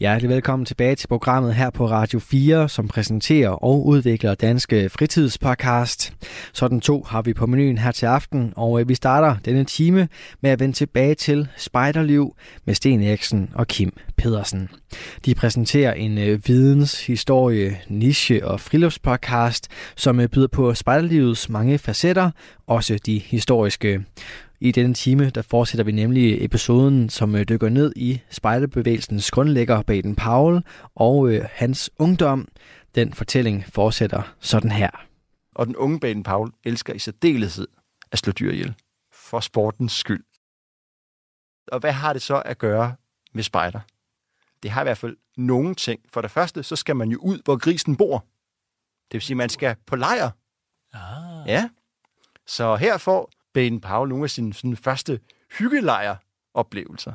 [0.00, 6.12] Hjertelig velkommen tilbage til programmet her på Radio 4, som præsenterer og udvikler Danske Fritidspodcast.
[6.52, 10.08] Sådan to har vi på menuen her til aften, og øh, vi starter denne time
[10.40, 14.68] med at vende tilbage til Spejderliv med Sten Eriksen og Kim Pedersen.
[15.24, 22.30] De præsenterer en videns, videnshistorie, niche og friluftspodcast, som øh, byder på spejderlivets mange facetter,
[22.66, 24.04] også de historiske.
[24.60, 29.82] I denne time der fortsætter vi nemlig episoden, som øh, dykker ned i spejderbevægelsens grundlægger
[29.82, 32.48] Baden Powell og øh, hans ungdom.
[32.94, 34.90] Den fortælling fortsætter sådan her.
[35.54, 37.68] Og den unge Baden Powell elsker i særdeleshed
[38.12, 38.74] at slå dyr ihjel.
[39.12, 40.24] For sportens skyld.
[41.72, 42.94] Og hvad har det så at gøre
[43.32, 43.80] med spejder?
[44.62, 46.00] Det har i hvert fald nogle ting.
[46.08, 48.18] For det første, så skal man jo ud, hvor grisen bor.
[49.10, 50.30] Det vil sige, at man skal på lejr.
[50.92, 51.48] Ah.
[51.48, 51.68] Ja.
[52.46, 55.20] Så her får Baden Powell nogle af sine sådan, første
[55.58, 57.12] hyggelejr-oplevelser.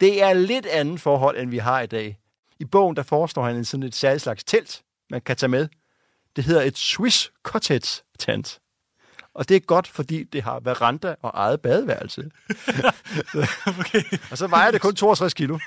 [0.00, 2.18] Det er lidt andet forhold, end vi har i dag.
[2.60, 5.68] I bogen, der forestår han en sådan et særligt slags telt, man kan tage med.
[6.36, 8.60] Det hedder et Swiss Cottage tent.
[9.36, 12.22] Og det er godt, fordi det har veranda og eget badeværelse.
[13.80, 14.02] okay.
[14.30, 15.58] Og så vejer det kun 62 kilo.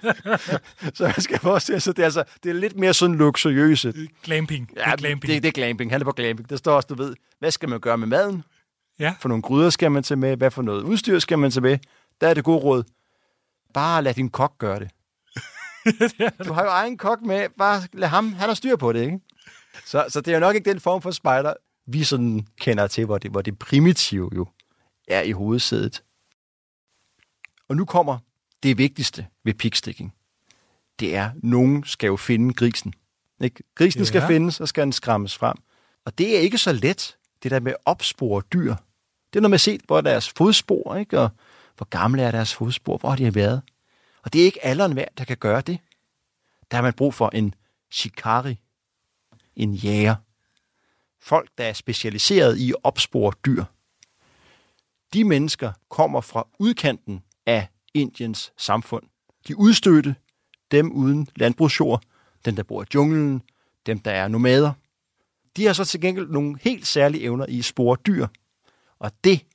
[0.94, 3.94] så man skal forestille sig, det er, altså, det er lidt mere sådan luksuriøse.
[4.22, 4.70] Glamping.
[4.76, 5.34] Ja, det er glamping.
[5.34, 5.90] Det, det er glamping.
[5.90, 6.50] Han er på glamping.
[6.50, 8.44] Der står også, du ved, hvad skal man gøre med maden?
[8.98, 9.14] Ja.
[9.20, 10.36] For nogle gryder skal man tage med.
[10.36, 11.78] Hvad for noget udstyr skal man tage med?
[12.20, 12.84] Der er det gode råd.
[13.74, 14.90] Bare lad din kok gøre det.
[16.46, 17.48] du har jo egen kok med.
[17.58, 18.32] Bare lad ham.
[18.32, 19.20] Han har styr på det, ikke?
[19.86, 21.54] Så, så det er jo nok ikke den form for spejder,
[21.86, 24.46] vi sådan kender til, hvor det, hvor det primitive jo
[25.08, 26.02] er i hovedsædet.
[27.68, 28.18] Og nu kommer
[28.62, 30.14] det vigtigste ved piksticking.
[31.00, 32.94] Det er, at nogen skal jo finde grisen.
[33.40, 33.62] Ikke?
[33.74, 34.04] Grisen ja.
[34.04, 35.56] skal findes, og skal den skræmmes frem.
[36.04, 38.74] Og det er ikke så let, det der med at opspore dyr.
[39.32, 41.20] Det er noget med at se, hvor er deres fodspor, ikke?
[41.20, 41.30] og
[41.76, 43.62] hvor gamle er deres fodspor, hvor har de været.
[44.22, 45.78] Og det er ikke alderen værd, der kan gøre det.
[46.70, 47.54] Der har man brug for en
[47.90, 48.58] shikari,
[49.56, 50.14] en jæger.
[51.20, 53.64] Folk, der er specialiseret i at opspore dyr.
[55.12, 59.02] De mennesker kommer fra udkanten af Indiens samfund.
[59.48, 60.14] De udstødte,
[60.70, 62.02] dem uden landbrugsjord,
[62.44, 63.42] dem der bor i junglen,
[63.86, 64.72] dem der er nomader.
[65.56, 68.26] De har så til gengæld nogle helt særlige evner i at spore dyr,
[69.00, 69.46] og det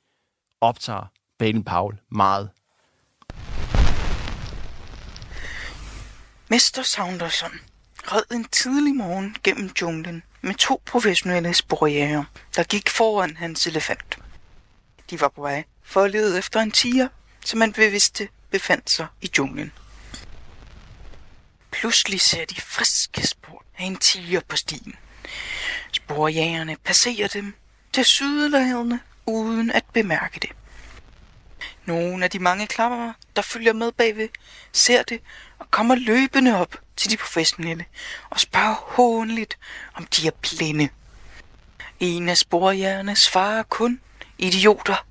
[0.60, 1.06] optager
[1.38, 2.50] Baden Powell meget.
[6.48, 7.60] Mester Saunderson
[8.12, 12.24] red en tidlig morgen gennem junglen med to professionelle sporjæger,
[12.56, 14.18] der gik foran hans elefant.
[15.10, 17.08] De var på vej for at lede efter en tiger,
[17.44, 19.72] som man bevidste befandt sig i junglen.
[21.70, 24.94] Pludselig ser de friske spor af en tiger på stien.
[25.92, 27.54] Sporjægerne passerer dem
[27.92, 30.50] til sydladende uden at bemærke det.
[31.84, 34.28] Nogle af de mange klapper, der følger med bagved,
[34.72, 35.20] ser det
[35.58, 37.84] og kommer løbende op til de professionelle
[38.30, 39.58] og spørger hånligt,
[39.94, 40.88] om de er blinde.
[42.00, 44.00] En af sporjerne svarer kun,
[44.38, 45.06] idioter,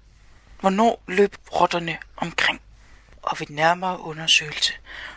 [0.59, 2.61] hvornår løb rotterne omkring.
[3.21, 4.73] Og ved nærmere undersøgelse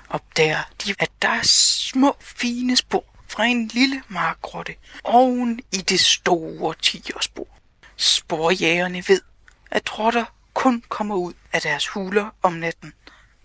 [0.08, 4.74] opdager de, at der er små fine spor fra en lille markrotte
[5.04, 7.55] oven i det store tigerspor.
[7.96, 9.20] Sporjægerne ved,
[9.70, 10.24] at rotter
[10.54, 12.92] kun kommer ud af deres huler om natten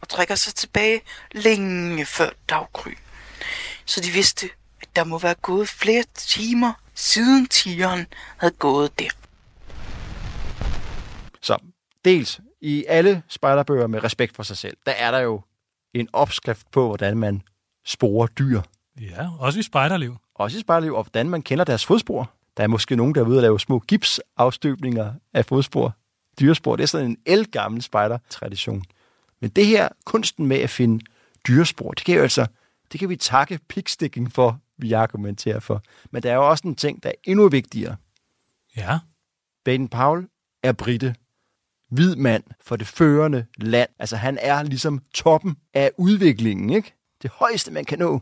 [0.02, 1.02] og trækker sig tilbage
[1.32, 2.92] længe før daggry.
[3.86, 4.50] Så de vidste,
[4.82, 8.06] at der må være gået flere timer siden tigeren
[8.38, 9.10] havde gået der.
[11.42, 11.58] Så
[12.06, 15.42] dels i alle spejderbøger med respekt for sig selv, der er der jo
[15.94, 17.42] en opskrift på, hvordan man
[17.86, 18.62] sporer dyr.
[19.02, 20.18] Ja, også i spejderliv.
[20.36, 22.32] Også i spejderliv, og hvordan man kender deres fodspor.
[22.58, 25.96] Der er måske nogen, der er ude at lave små gipsafstøbninger af fodspor.
[26.40, 28.84] Dyrespor, det er sådan en elgammel spejdertradition.
[29.42, 31.06] Men det her, kunsten med at finde
[31.48, 32.46] dyrespor, det kan jo altså,
[32.92, 35.84] det kan vi takke piksticking for, vi argumenterer for.
[36.12, 37.96] Men der er jo også en ting, der er endnu vigtigere.
[38.78, 39.00] Ja.
[39.66, 40.28] Baden Powell
[40.64, 41.16] er britte.
[41.90, 43.90] Hvid mand for det førende land.
[44.00, 46.94] Altså han er ligesom toppen af udviklingen, ikke?
[47.22, 48.22] Det højeste, man kan nå.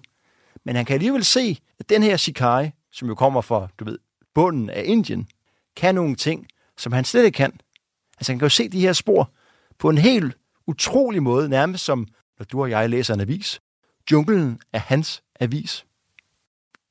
[0.66, 3.98] Men han kan alligevel se, at den her Shikai, som jo kommer fra, du ved,
[4.40, 5.28] bunden af Indien,
[5.76, 6.48] kan nogle ting,
[6.78, 7.60] som han slet ikke kan.
[8.18, 9.32] Altså han kan jo se de her spor
[9.80, 10.38] på en helt
[10.68, 12.08] utrolig måde, nærmest som,
[12.40, 13.62] når du og jeg læser en avis.
[14.12, 15.86] Junglen er hans avis.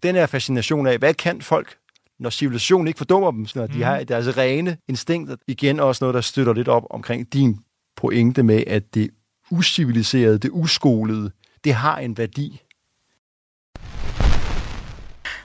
[0.03, 1.77] Den her fascination af, hvad kan folk,
[2.19, 5.37] når civilisationen ikke fordummer dem, når de har deres rene instinkter.
[5.47, 7.59] Igen også noget, der støtter lidt op omkring din
[7.97, 9.11] pointe med, at det
[9.51, 11.31] usiviliserede, det uskolede,
[11.65, 12.63] det har en værdi.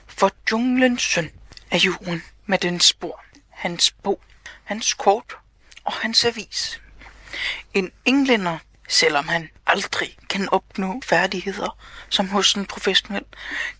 [0.06, 1.30] For junglens søn
[1.74, 4.20] af julen med den spor, hans bog,
[4.64, 5.36] hans kort
[5.84, 6.82] og hans avis.
[7.74, 11.78] En englænder, selvom han aldrig kan opnå færdigheder
[12.08, 13.24] som hos en professionel,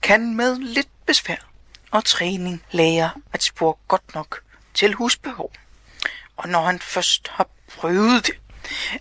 [0.03, 1.51] kan med lidt besvær
[1.91, 4.43] og træning lære at spore godt nok
[4.75, 5.53] til husbehov.
[6.37, 8.41] Og når han først har prøvet det,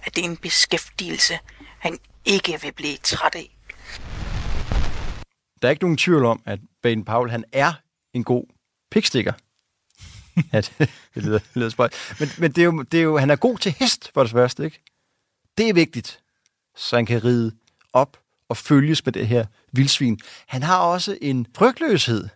[0.06, 1.40] er det en beskæftigelse,
[1.80, 3.58] han ikke vil blive træt af.
[5.62, 7.74] Der er ikke nogen tvivl om, at Ben Paul han er
[8.14, 8.53] en god
[8.94, 9.34] pikstikker.
[10.54, 11.94] ja, det, det lyder, det lyder spøjt.
[12.20, 14.32] Men, men det, er jo, det er jo, han er god til hest, for det
[14.32, 14.80] første, ikke?
[15.58, 16.20] Det er vigtigt,
[16.76, 17.52] så han kan ride
[17.94, 18.20] op
[18.50, 20.20] og følges med det her vildsvin.
[20.48, 22.28] Han har også en frygtløshed,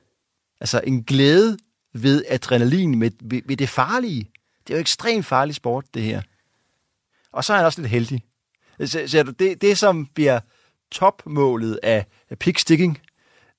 [0.62, 1.58] altså en glæde
[1.94, 4.32] ved adrenalin, med, ved, ved det farlige.
[4.68, 6.22] Det er jo ekstremt farlig sport, det her.
[7.32, 8.24] Og så er han også lidt heldig.
[8.86, 10.40] Så, Ser du, det, det som bliver
[10.92, 12.06] topmålet af
[12.40, 13.02] pigsticking,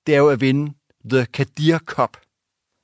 [0.07, 0.75] det er jo at vinde
[1.11, 2.17] The Kadir Cup,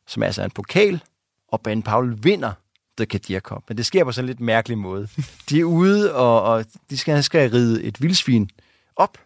[0.06, 1.02] som er altså en pokal,
[1.48, 2.52] og Ben Paul vinder
[2.96, 3.62] The Kadir Cup.
[3.68, 5.08] Men det sker på sådan en lidt mærkelig måde.
[5.48, 8.50] De er ude, og, og de skal, skal ride et vildsvin
[8.96, 9.18] op,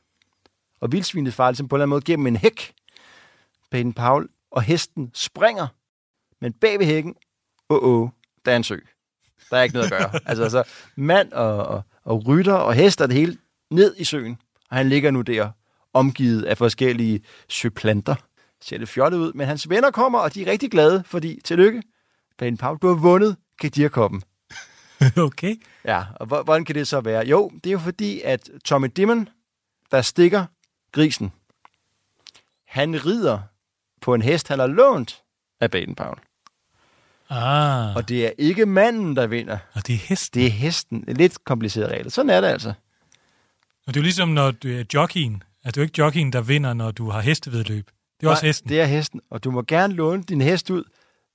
[0.81, 2.73] og vildsvinet farer ligesom på en eller anden måde gennem en hæk.
[3.71, 5.67] Ben Paul og hesten springer,
[6.41, 7.15] men bag ved hækken,
[7.71, 8.09] åh, oh, oh,
[8.45, 8.79] der er en sø.
[9.51, 10.21] Der er ikke noget at gøre.
[10.29, 10.65] altså, altså
[10.97, 13.39] mand og, og, og rytter og hest og det hele
[13.71, 14.39] ned i søen.
[14.71, 15.51] Og han ligger nu der,
[15.93, 18.15] omgivet af forskellige søplanter.
[18.63, 21.83] Ser det fjollet ud, men hans venner kommer, og de er rigtig glade, fordi tillykke,
[22.39, 24.23] Ben Paul, du har vundet Kadirkoppen.
[25.17, 25.57] okay.
[25.85, 27.27] Ja, og hvor- hvordan kan det så være?
[27.27, 29.29] Jo, det er jo fordi, at Tommy Dimon,
[29.91, 30.45] der stikker
[30.93, 31.33] grisen,
[32.67, 33.41] han rider
[34.01, 35.23] på en hest, han har lånt
[35.61, 36.21] af Baden Powell.
[37.31, 39.59] Ah, Og det er ikke manden, der vinder.
[39.75, 40.35] og det er hest.
[40.35, 41.05] Det er hesten.
[41.09, 42.11] Lidt kompliceret regler.
[42.11, 42.69] Sådan er det altså.
[43.87, 45.43] Og det er jo ligesom, når du er jockeyen.
[45.65, 47.91] At det er jo ikke jockeyen, der vinder, når du har hestevedløb.
[48.21, 48.69] Det er også hesten.
[48.69, 50.85] Det er hesten, og du må gerne låne din hest ud.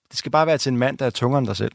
[0.10, 1.72] Det skal bare være til en mand, der er tungere end dig selv.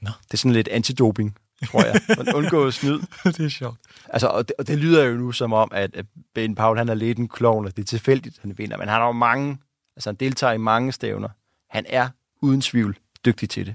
[0.00, 0.10] Nå.
[0.24, 1.36] Det er sådan lidt antidoping,
[1.66, 2.00] tror jeg.
[2.16, 3.00] Man undgår snyd.
[3.24, 3.78] det er sjovt.
[4.08, 6.88] Altså, og, det, og det lyder jo nu som om, at at Ben Paul, han
[6.88, 8.76] er lidt en klovn, og det er tilfældigt, han vinder.
[8.76, 9.58] Men han har jo mange,
[9.96, 11.28] altså han deltager i mange stævner.
[11.70, 12.08] Han er
[12.42, 13.74] uden tvivl dygtig til det.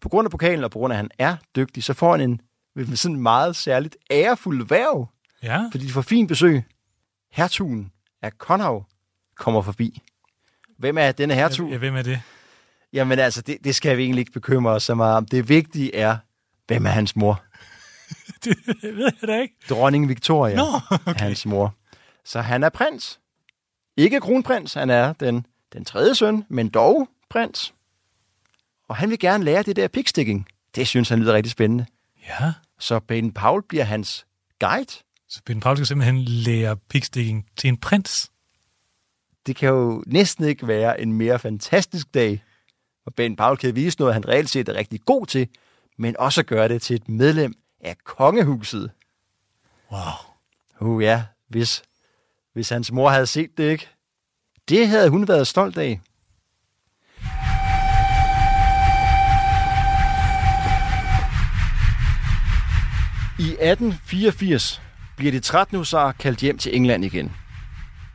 [0.00, 2.20] På grund af pokalen, og på grund af, at han er dygtig, så får han
[2.20, 2.40] en
[2.76, 5.08] med sådan meget særligt ærefuld værv,
[5.42, 6.62] Ja, fordi de får fint besøg.
[7.32, 7.92] Hertugen
[8.22, 8.86] af Konhav
[9.36, 10.02] kommer forbi.
[10.78, 11.70] Hvem er denne hertug?
[11.70, 12.20] ja, hvem er det?
[12.92, 15.26] Jamen altså, det, det skal vi egentlig ikke bekymre os så meget om.
[15.26, 16.16] Det vigtige er,
[16.66, 17.42] hvem er hans mor?
[18.44, 19.54] det ved jeg da ikke.
[19.68, 20.66] Dronning Victoria Nå,
[21.06, 21.20] okay.
[21.20, 21.74] hans mor.
[22.24, 23.20] Så han er prins.
[23.96, 27.74] Ikke kronprins, han er den, den tredje søn, men dog prins.
[28.88, 30.46] Og han vil gerne lære det der pigsticking.
[30.74, 31.86] Det synes han lyder rigtig spændende.
[32.28, 34.26] Ja, Så Baden Paul bliver hans
[34.60, 34.92] guide.
[35.28, 38.30] så Ben Paul skal simpelthen lære pigsticking til en prins.
[39.46, 42.44] Det kan jo næsten ikke være en mere fantastisk dag,
[43.02, 45.48] hvor Ben Paul kan vise noget, han reelt set er rigtig god til,
[45.98, 48.90] men også gøre det til et medlem af kongehuset.
[49.92, 50.00] Wow.
[50.80, 51.82] Uh ja, hvis,
[52.52, 53.88] hvis hans mor havde set det, ikke?
[54.68, 56.00] Det havde hun været stolt af.
[63.38, 64.82] I 1884
[65.16, 67.32] bliver de 13 husarer kaldt hjem til England igen.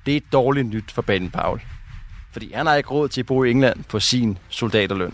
[0.06, 1.62] Det er dårligt nyt for Baden Powell,
[2.32, 5.14] fordi han har ikke råd til at bo i England på sin soldaterløn.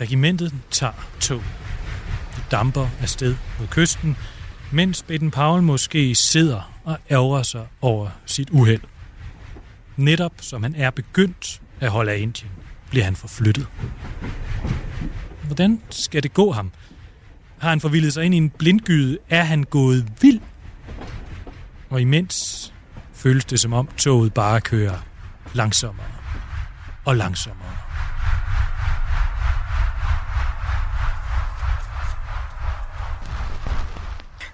[0.00, 1.42] Regimentet tager tog.
[2.36, 4.16] De damper afsted mod kysten,
[4.72, 8.80] mens Baden Powell måske sidder og ærger sig over sit uheld.
[9.96, 12.50] Netop som han er begyndt at holde af Indien,
[12.90, 13.66] bliver han forflyttet.
[15.42, 16.70] Hvordan skal det gå ham?
[17.58, 19.18] Har han forvildet sig ind i en blindgyde?
[19.30, 20.40] Er han gået vild?
[21.90, 22.72] Og imens
[23.16, 24.98] føles det som om toget bare kører
[25.52, 26.06] langsommere
[27.04, 27.76] og langsommere.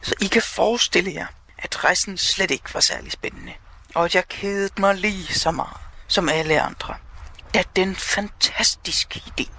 [0.02, 1.26] Så I kan forestille jer,
[1.58, 3.52] at rejsen slet ikke var særlig spændende.
[3.94, 5.76] Og at jeg kedede mig lige så meget
[6.08, 6.94] som alle andre.
[7.54, 9.50] Da den fantastiske idé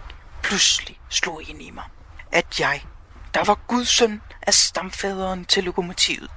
[0.44, 1.84] pludselig slog ind i mig.
[2.32, 2.86] At jeg,
[3.34, 6.30] der var gudsøn af stamfaderen til lokomotivet,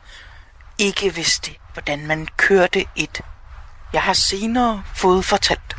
[0.78, 3.20] ikke vidste, hvordan man kørte et.
[3.92, 5.76] Jeg har senere fået fortalt,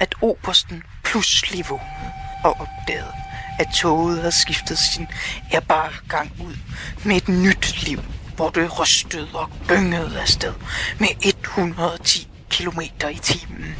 [0.00, 2.12] at obersten pludselig vågnede
[2.44, 3.12] og opdagede,
[3.58, 5.08] at toget havde skiftet sin
[5.54, 6.56] ærbare gang ud
[7.04, 8.00] med et nyt liv,
[8.36, 10.54] hvor det rystede og gyngede afsted
[10.98, 12.80] med 110 km
[13.10, 13.76] i timen.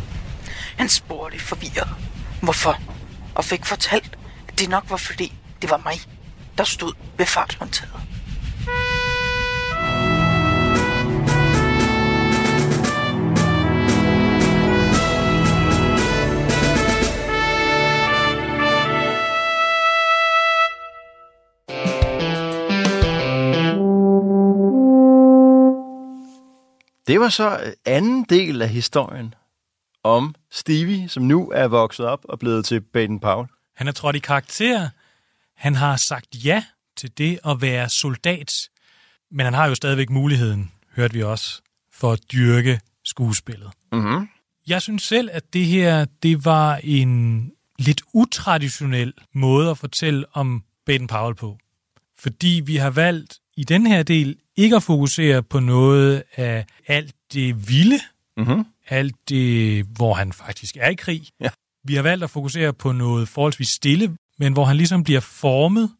[0.77, 1.97] Han spurgte forvirret,
[2.43, 2.81] hvorfor,
[3.35, 6.01] og fik fortalt, at det nok var fordi, det var mig,
[6.59, 8.00] der stod ved farthåndtaget.
[27.07, 29.35] Det var så øh, anden del af historien
[30.03, 33.49] om Stevie, som nu er vokset op og blevet til Baden Powell.
[33.77, 34.89] Han er trådt i karakter.
[35.57, 36.65] Han har sagt ja
[36.97, 38.53] til det at være soldat.
[39.31, 43.71] Men han har jo stadigvæk muligheden, hørte vi også, for at dyrke skuespillet.
[43.93, 44.29] Mm-hmm.
[44.67, 50.65] Jeg synes selv, at det her det var en lidt utraditionel måde at fortælle om
[50.87, 51.59] Baden Powell på.
[52.19, 57.15] Fordi vi har valgt i den her del ikke at fokusere på noget af alt
[57.33, 58.01] det vilde,
[58.37, 58.65] Mm-hmm.
[58.89, 61.23] alt det, hvor han faktisk er i krig.
[61.41, 61.49] Ja.
[61.85, 65.91] Vi har valgt at fokusere på noget forholdsvis stille, men hvor han ligesom bliver formet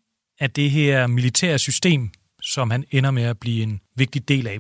[0.41, 2.11] af det her militære system,
[2.43, 4.59] som han ender med at blive en vigtig del af.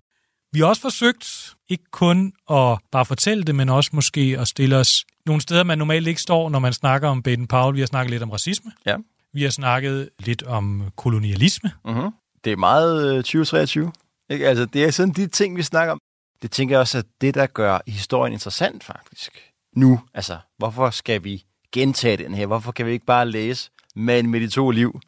[0.52, 4.76] Vi har også forsøgt ikke kun at bare fortælle det, men også måske at stille
[4.76, 7.74] os nogle steder, man normalt ikke står, når man snakker om Baden Powell.
[7.74, 8.72] Vi har snakket lidt om racisme.
[8.86, 8.96] Ja.
[9.32, 11.70] Vi har snakket lidt om kolonialisme.
[11.84, 12.10] Mm-hmm.
[12.44, 13.92] Det er meget øh, 2023.
[14.30, 14.48] Ikke?
[14.48, 15.98] Altså, det er sådan de ting, vi snakker om.
[16.42, 19.30] Det tænker jeg også, at det, der gør historien interessant faktisk.
[19.76, 22.46] Nu, altså, hvorfor skal vi gentage den her?
[22.46, 25.00] Hvorfor kan vi ikke bare læse Mand med de to liv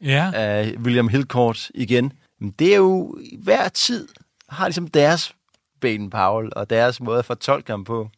[0.00, 0.30] Ja.
[0.34, 2.12] af William Hillcourt igen?
[2.40, 4.08] Men det er jo, hver tid
[4.48, 5.32] har ligesom deres
[5.80, 8.10] Baden Powell og deres måde at fortolke ham på.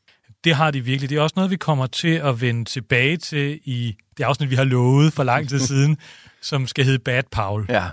[0.44, 1.10] Det har de virkelig.
[1.10, 4.54] Det er også noget, vi kommer til at vende tilbage til i det afsnit, vi
[4.54, 5.98] har lovet for lang tid siden,
[6.40, 7.66] som skal hedde Bad Paul.
[7.68, 7.84] Ja,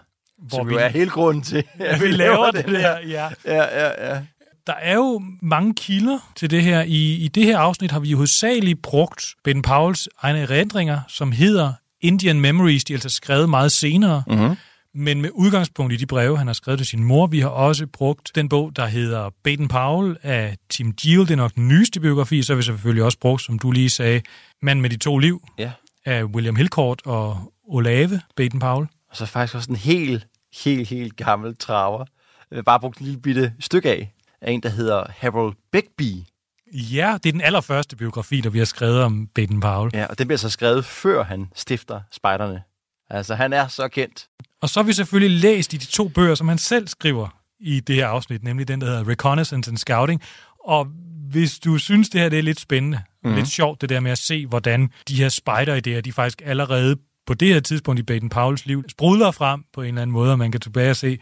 [0.47, 2.97] hvor som vi, jo er hele grunden til, at vi laver det der.
[3.07, 3.29] Ja.
[3.45, 4.19] Ja, ja, ja.
[4.67, 6.81] Der er jo mange kilder til det her.
[6.81, 11.31] I, I det her afsnit har vi jo hovedsageligt brugt Ben Pauls egne erindringer, som
[11.31, 12.83] hedder Indian Memories.
[12.83, 14.55] De er altså skrevet meget senere, Mm-hmm.
[14.95, 17.27] men med udgangspunkt i de breve, han har skrevet til sin mor.
[17.27, 21.19] Vi har også brugt den bog, der hedder Baden Powell af Tim Giel.
[21.19, 22.43] Det er nok den nyeste biografi.
[22.43, 24.21] Så har vi selvfølgelig også brugt, som du lige sagde,
[24.61, 25.71] Mand med de to liv Ja.
[26.05, 28.87] af William Hillcourt og Olave Baden Powell.
[29.11, 30.27] Og så faktisk også en helt,
[30.63, 32.05] helt, helt gammel traver.
[32.51, 36.25] Vil bare bruge en lille bitte stykke af, af en, der hedder Harold Begbie.
[36.73, 39.91] Ja, det er den allerførste biografi, der vi har skrevet om Baden Powell.
[39.93, 42.61] Ja, og den bliver så skrevet, før han stifter spejderne.
[43.09, 44.27] Altså, han er så kendt.
[44.61, 47.27] Og så har vi selvfølgelig læst i de to bøger, som han selv skriver
[47.59, 50.21] i det her afsnit, nemlig den, der hedder Reconnaissance and Scouting.
[50.65, 50.87] Og
[51.29, 53.29] hvis du synes, det her det er lidt spændende, mm.
[53.29, 53.37] Mhm.
[53.37, 57.33] lidt sjovt det der med at se, hvordan de her spider-idéer, de faktisk allerede på
[57.33, 60.37] det her tidspunkt i Baden Powells liv, sprudler frem på en eller anden måde, og
[60.39, 61.19] man kan tilbage og se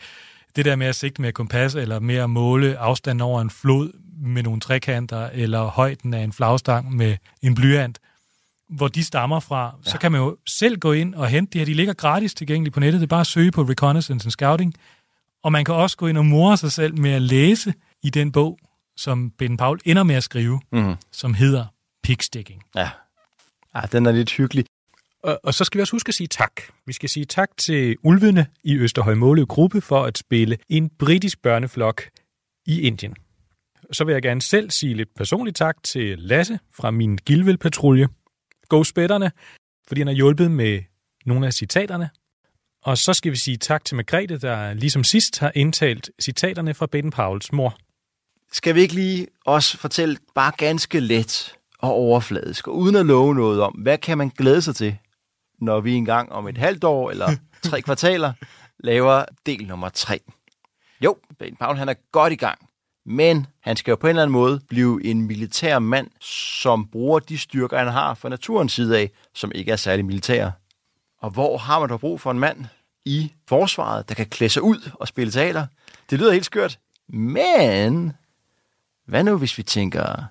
[0.56, 3.92] det der med at sigte med kompas, eller med at måle afstanden over en flod
[4.24, 8.00] med nogle trekanter, eller højden af en flagstang med en blyant,
[8.70, 9.92] hvor de stammer fra, ja.
[9.92, 11.66] så kan man jo selv gå ind og hente de her.
[11.66, 13.02] De ligger gratis tilgængeligt på nettet.
[13.02, 14.74] Det er bare at søge på Reconnaissance and Scouting.
[15.44, 18.32] Og man kan også gå ind og more sig selv med at læse i den
[18.32, 18.60] bog,
[18.98, 20.96] som Ben Paul ender med at skrive, Mm.
[21.12, 21.66] som hedder
[22.04, 22.64] Pigsticking.
[22.76, 22.90] Ja.
[23.76, 24.66] ja, den er lidt hyggelig.
[25.24, 26.62] Og, og så skal vi også huske at sige tak.
[26.86, 31.42] Vi skal sige tak til Ulvene i Østerhøj Måløv Gruppe for at spille en britisk
[31.42, 32.10] børneflok
[32.66, 33.16] i Indien.
[33.92, 38.08] Så vil jeg gerne selv sige lidt personligt tak til Lasse fra min Gilvel-patrulje.
[38.70, 38.84] Go
[39.88, 40.80] fordi han har hjulpet med
[41.26, 42.10] nogle af citaterne.
[42.84, 46.86] Og så skal vi sige tak til Margrethe, der ligesom sidst har indtalt citaterne fra
[46.86, 47.78] Baden Pauls mor.
[48.52, 53.36] Skal vi ikke lige også fortælle bare ganske let og overfladisk, og uden at love
[53.36, 54.98] noget om, hvad kan man glæde sig til,
[55.62, 57.30] når vi engang om et halvt år eller
[57.70, 58.34] tre kvartaler
[58.80, 60.20] laver del nummer tre?
[61.04, 62.60] Jo, Ben Powell han er godt i gang,
[63.06, 67.20] men han skal jo på en eller anden måde blive en militær mand, som bruger
[67.20, 70.52] de styrker, han har fra naturens side af, som ikke er særlig militære.
[71.22, 72.66] Og hvor har man dog brug for en mand
[73.06, 75.68] i forsvaret, der kan klæde sig ud og spille teater?
[76.10, 78.14] Det lyder helt skørt, men
[79.08, 80.24] hvad nu, hvis vi tænker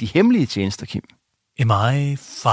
[0.00, 1.02] de hemmelige tjenester, Kim?
[1.60, 2.48] MI5.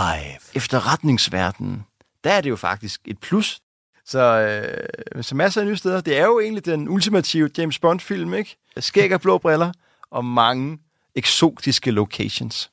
[0.55, 1.85] Efterretningsverdenen,
[2.23, 3.59] der er det jo faktisk et plus.
[4.05, 6.01] Så, øh, så masser af nye steder.
[6.01, 8.57] Det er jo egentlig den ultimative James Bond-film, ikke?
[8.77, 9.71] Skæg og blå briller
[10.11, 10.79] og mange
[11.15, 12.71] eksotiske locations.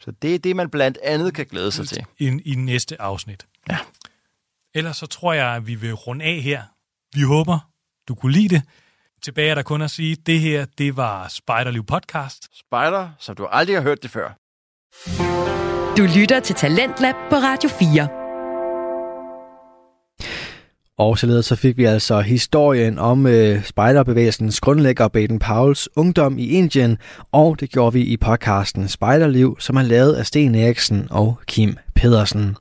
[0.00, 2.04] Så det er det, man blandt andet kan glæde sig til.
[2.18, 3.46] I, i næste afsnit.
[3.70, 3.78] Ja.
[4.74, 6.62] Ellers så tror jeg, at vi vil runde af her.
[7.14, 7.58] Vi håber,
[8.08, 8.62] du kunne lide det.
[9.22, 12.58] Tilbage er der kun at sige, at det her, det var Spiderliv Podcast.
[12.58, 15.71] Spider, som du aldrig har hørt det før.
[15.96, 18.08] Du lytter til Talentlab på Radio 4.
[20.98, 26.46] Og således så fik vi altså historien om øh, spejderbevægelsens grundlægger Baden Pauls ungdom i
[26.46, 26.98] Indien,
[27.32, 31.76] og det gjorde vi i podcasten Spejderliv, som er lavet af Sten Eriksen og Kim
[31.94, 32.56] Pedersen.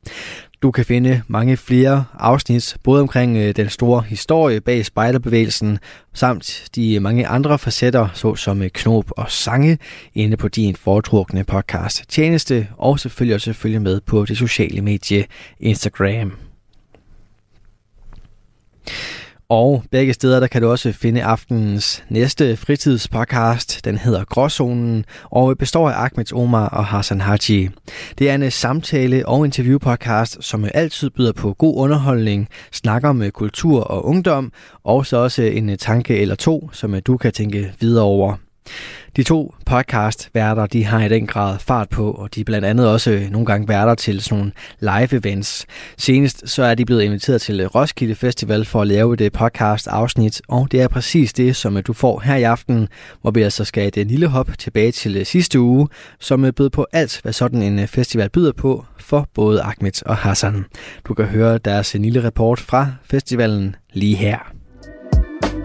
[0.61, 5.79] Du kan finde mange flere afsnit, både omkring øh, den store historie bag spejderbevægelsen,
[6.13, 9.77] samt de mange andre facetter, såsom øh, knop og sange,
[10.13, 15.25] inde på din foretrukne podcast tjeneste, og selvfølgelig også følge med på det sociale medie
[15.59, 16.33] Instagram.
[19.51, 23.85] Og begge steder, der kan du også finde aftenens næste fritidspodcast.
[23.85, 27.69] Den hedder Gråzonen og består af Ahmed Omar og Hassan Haji.
[28.19, 33.31] Det er en samtale- og interviewpodcast, som altid byder på god underholdning, snakker med øh,
[33.31, 34.51] kultur og ungdom,
[34.83, 38.35] og så også en tanke eller to, som øh, du kan tænke videre over.
[39.15, 42.89] De to podcast-værter, de har i den grad fart på, og de er blandt andet
[42.89, 45.65] også øh, nogle gange værter til sådan nogle live-events.
[45.97, 49.31] Senest så er de blevet inviteret til øh, Roskilde Festival for at lave et øh,
[49.31, 52.87] podcast-afsnit, og det er præcis det, som du får her i aften,
[53.21, 55.87] hvor vi altså skal et lille hop tilbage til sidste uge,
[56.19, 60.65] som bød på alt, hvad sådan en festival byder på for både Ahmed og Hassan.
[61.05, 64.60] Du kan høre deres lille rapport fra festivalen lige her.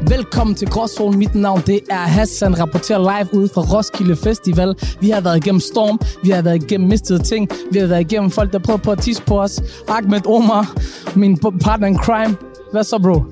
[0.09, 1.19] Velkommen til Gråzonen.
[1.19, 4.75] Mit navn det er Hassan, rapporterer live ude fra Roskilde Festival.
[5.01, 8.31] Vi har været igennem storm, vi har været igennem mistede ting, vi har været igennem
[8.31, 9.63] folk, der prøver på at tisse på os.
[9.89, 10.75] Ahmed Omar,
[11.19, 12.37] min partner in crime.
[12.73, 13.23] Hvad så, bro?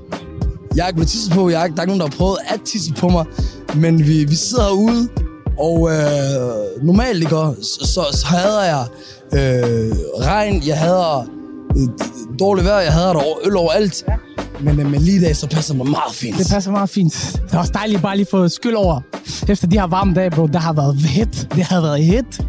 [0.77, 2.17] Jeg er ikke blevet tisset på, jeg er ikke, der er ikke nogen, der har
[2.17, 3.25] prøvet at tisse på mig.
[3.77, 5.09] Men vi, vi sidder herude,
[5.59, 8.87] og øh, normalt ikke, så, så, så hader jeg
[9.33, 11.27] øh, regn, jeg hader
[12.39, 14.05] dårligt vejr, jeg hader der øl overalt.
[14.61, 16.39] Men, øh, men lige i dag, så passer det mig meget fint.
[16.39, 17.41] Det passer meget fint.
[17.47, 19.01] Det er også dejligt bare lige få skyld over.
[19.49, 21.49] Efter de her varme dage, bro, der har været hit.
[21.55, 22.41] Det har været hit.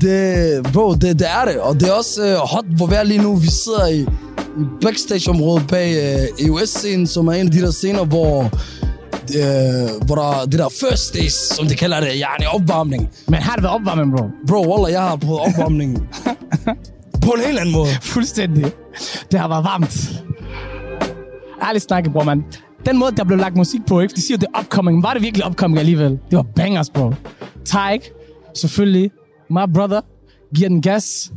[0.00, 1.56] Det, bro, det, det er det.
[1.56, 3.36] Og det er også øh, hot hvor vejr lige nu.
[3.36, 8.04] Vi sidder i, i backstage-området bag øh, EUS-scenen, som er en af de der scener,
[8.04, 8.42] hvor
[9.36, 13.08] øh, hvor der det der first days, som de kalder det, ja, det er opvarmning.
[13.28, 14.24] Men har det været opvarmning, bro?
[14.48, 15.98] Bro, Wallah, jeg har prøvet opvarmning
[17.22, 17.88] på en helt anden måde.
[18.02, 18.72] Fuldstændig.
[19.32, 20.22] Det har været varmt.
[21.68, 22.44] Ærligt snakke, bror, man.
[22.86, 24.14] Den måde, der blev lagt musik på, ikke?
[24.14, 25.02] De siger, det er upcoming.
[25.02, 26.10] Var det virkelig upcoming alligevel?
[26.10, 27.12] Det var bangers, bro.
[27.64, 28.12] Tyke,
[28.54, 29.10] selvfølgelig.
[29.50, 30.00] My brother,
[30.54, 31.32] giver den gas.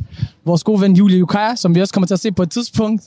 [0.46, 3.02] Vores gode ven Julia Yukaya, som vi også kommer til at se på et tidspunkt.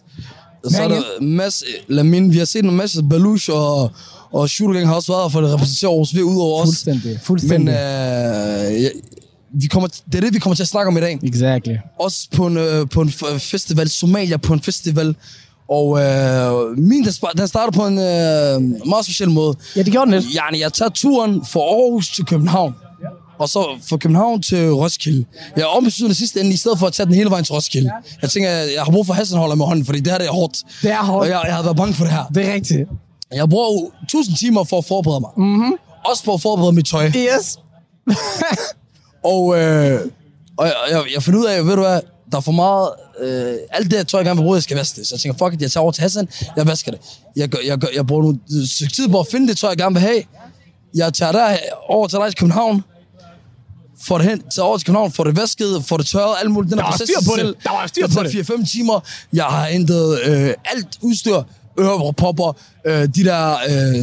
[0.67, 2.33] Så er der Mads Lamin.
[2.33, 3.91] Vi har set en masse Baluch og,
[4.31, 6.67] og Shootergang har også været for at repræsentere Aarhus V ud over os.
[6.67, 7.19] Fuldstændig.
[7.23, 7.65] Fuldstændig.
[7.65, 8.89] Men øh,
[9.53, 11.19] vi kommer, det er det, vi kommer til at snakke om i dag.
[11.23, 11.75] Exactly.
[11.99, 15.15] Også på en, øh, på en festival, Somalia på en festival.
[15.69, 19.55] Og øh, min, der, der starter på en øh, meget speciel måde.
[19.75, 20.33] Ja, det gjorde den lidt.
[20.33, 22.73] Yani, jeg tager turen fra Aarhus til København.
[23.39, 25.25] Og så fra København til Roskilde.
[25.55, 27.91] Jeg er ombesøgende sidste ende, i stedet for at tage den hele vejen til Roskilde.
[28.21, 30.31] Jeg tænker, jeg har brug for Hassan holder med hånden, fordi det her det er
[30.31, 30.63] hårdt.
[30.81, 31.21] Det er hårdt.
[31.21, 32.23] Og jeg, jeg har været bange for det her.
[32.35, 32.89] Det er rigtigt.
[33.33, 35.29] Jeg bruger 1000 timer for at forberede mig.
[35.37, 35.73] Mm-hmm.
[36.05, 37.05] Også for at forberede mit tøj.
[37.07, 37.57] Yes.
[39.31, 39.99] og øh,
[40.57, 42.89] og jeg, jeg, jeg finder ud af, ved du hvad, der er for meget...
[43.21, 45.07] Øh, alt det, tøj, jeg gerne vil bruge, jeg skal vaske det.
[45.07, 46.99] Så jeg tænker, fuck it, jeg tager over til Hassan, jeg vasker det.
[47.35, 49.77] Jeg, gør, jeg, gør, jeg bruger nogle stykke tid på at finde det tøj, jeg
[49.77, 50.23] gerne vil have.
[50.95, 51.57] Jeg tager der
[51.89, 52.83] over til dig til København,
[54.01, 56.71] får det hen til over til København, får det vasket, får det tørret, alt muligt.
[56.71, 57.55] Den der var styr på det.
[57.63, 58.29] Der var styr på det.
[58.29, 58.99] 4-5 timer.
[59.33, 61.41] Jeg har hentet øh, alt udstyr,
[61.79, 63.95] ørepropper, øh, de der øh,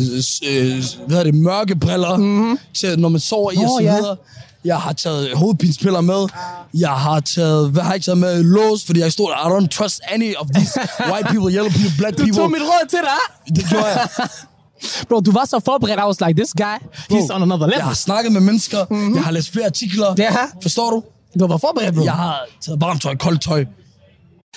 [0.50, 2.58] øh, hvad er det, mørke briller, mm-hmm.
[2.74, 4.08] til, når man sover i og så videre.
[4.08, 4.14] Ja.
[4.64, 6.28] Jeg har taget hovedpinspiller med.
[6.74, 8.42] Jeg har taget, hvad har jeg taget med?
[8.42, 10.80] Lås, fordi jeg stod, I don't trust any of these
[11.12, 12.32] white people, yellow people, black people.
[12.32, 13.54] Du tog mit råd til dig.
[13.56, 14.08] Det gjorde jeg.
[15.08, 16.00] Bro, du var så forberedt.
[16.00, 17.76] I was like, this guy, bro, he's on another level.
[17.76, 18.84] Jeg har snakket med mennesker.
[18.90, 19.14] Mm-hmm.
[19.14, 20.14] Jeg har læst flere artikler.
[20.18, 20.32] Ja.
[20.62, 21.02] Forstår du?
[21.38, 22.04] Du var forberedt, bro.
[22.04, 23.64] Jeg har taget varmt tøj, koldt tøj.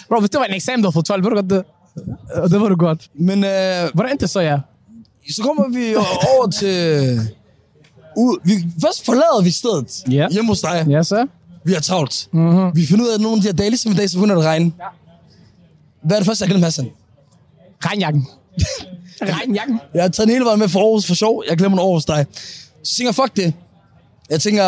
[0.09, 1.63] Bro, hvis det var en eksamen, du havde fået 12, ved du godt det?
[2.51, 3.01] Det var du godt.
[3.19, 4.57] Men øh, hvordan endte det så, ja?
[5.35, 7.19] Så kommer vi over til...
[8.17, 8.37] Ud.
[8.43, 10.31] Vi, først forlader vi stedet yeah.
[10.31, 10.85] hjemme hos dig.
[10.89, 11.27] Ja, så.
[11.63, 12.29] Vi har travlt.
[12.31, 12.75] Mm-hmm.
[12.75, 14.35] Vi finder ud af, at nogle af de her dage, ligesom i dag, så begynder
[14.35, 14.71] det at regne.
[14.79, 14.85] Ja.
[16.03, 16.89] Hvad er det første, jeg glemmer, Hassan?
[17.85, 18.27] Regnjakken.
[19.21, 19.79] Regnjakken.
[19.93, 21.43] Jeg har taget en hele vejen med for Aarhus for sjov.
[21.49, 22.25] Jeg glemmer den over hos dig.
[22.83, 23.53] Så tænker fuck det.
[24.29, 24.65] Jeg tænker,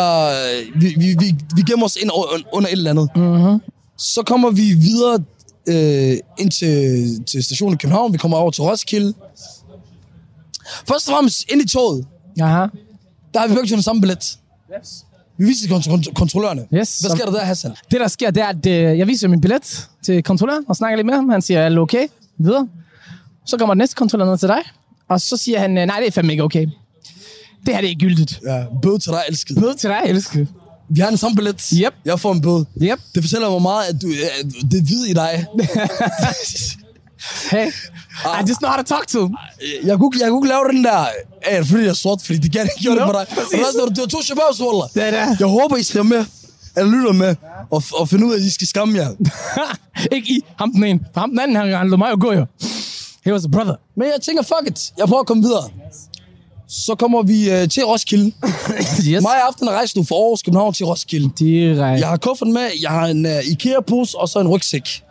[0.78, 2.10] vi, vi, vi, vi gemmer os ind
[2.52, 3.10] under et eller andet.
[3.16, 3.60] Mm-hmm.
[3.98, 5.18] Så kommer vi videre
[5.68, 8.12] øh, ind til, til stationen i København.
[8.12, 9.14] Vi kommer over til Roskilde.
[10.88, 12.06] Først og fremmest ind i toget.
[12.40, 12.66] Aha.
[13.34, 14.38] Der har vi begge den samme billet.
[14.78, 15.04] Yes.
[15.38, 16.60] Vi viser til kont- kontrollørerne.
[16.74, 16.98] Yes.
[17.00, 17.70] Hvad sker der der, Hassan?
[17.90, 20.96] Det, der sker, det er, at øh, jeg viser min billet til kontrolløren og snakker
[20.96, 21.28] lidt med ham.
[21.28, 22.06] Han siger, er det okay?
[22.38, 22.68] Videre.
[23.46, 24.58] Så kommer den næste kontrollør ned til dig.
[25.08, 26.66] Og så siger han, nej, det er fandme ikke okay.
[27.66, 28.40] Det her det er ikke gyldigt.
[28.46, 29.56] Ja, bøde til dig, elsket.
[29.58, 30.48] Bøde til dig, elsket.
[30.88, 31.70] Vi har en samme billet.
[31.74, 31.94] Yep.
[32.04, 32.66] Jeg får en bøde.
[32.82, 32.98] Yep.
[33.14, 34.08] Det fortæller mig meget, at du,
[34.40, 35.46] at det er hvid i dig.
[37.50, 37.66] hey,
[38.24, 39.36] I just know how to talk to him.
[39.84, 41.06] Jeg kunne, jeg kunne lave den der,
[41.46, 43.26] hey, fordi jeg er sort, fordi det kan ikke gøre det på dig.
[43.86, 44.88] Og det var to shababs, Wallah.
[44.94, 45.40] Det er det.
[45.40, 46.24] Jeg håber, I ser med,
[46.76, 47.36] eller lytter med,
[47.70, 49.08] og, og finder ud af, at I skal skamme jer.
[50.16, 51.00] ikke I, ham den ene.
[51.14, 52.46] For ham den anden, han, han lå mig jo gå jo.
[53.24, 53.74] He was a brother.
[53.96, 54.92] Men jeg tænker, fuck it.
[54.98, 55.68] Jeg prøver at komme videre.
[56.68, 58.32] Så kommer vi øh, til Roskilde.
[59.08, 59.22] yes.
[59.22, 61.30] Mig aften rejser du fra Aarhus, København til Roskilde.
[61.38, 61.82] Direkte.
[61.82, 65.02] Jeg har kuffert med, jeg har en uh, IKEA-pose og så en rygsæk.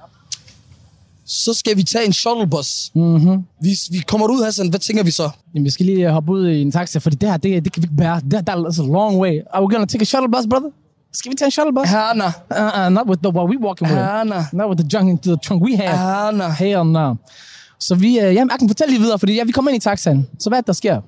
[1.30, 2.92] Så skal vi tage en shuttlebus.
[2.96, 3.44] Mhm.
[3.62, 4.70] Vi, vi kommer ud, Hassan.
[4.70, 5.30] Hvad tænker vi så?
[5.54, 7.74] Jamen, vi skal lige øh, hoppe ud i en taxa, fordi det her, det, det
[7.74, 8.22] kan vi ikke bære.
[8.32, 9.42] Det, that is a long way.
[9.54, 10.70] Are we gonna take a shuttle bus, brother?
[11.14, 11.88] Skal vi tage en shuttle bus?
[11.90, 12.28] Hana.
[12.28, 14.02] Uh-uh, not with the what we walking with.
[14.02, 14.46] Hana.
[14.54, 15.98] Not with the junk into the trunk we have.
[15.98, 16.50] Hana.
[16.50, 17.16] Hell no.
[17.80, 19.84] Så vi, øh, jamen, jeg kan fortælle lige videre, fordi ja, vi kommer ind i
[19.84, 20.28] taxaen.
[20.40, 21.02] Så hvad er det, der sker?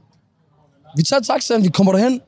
[0.98, 2.22] Vi tager taxaen, vi kommer derhen.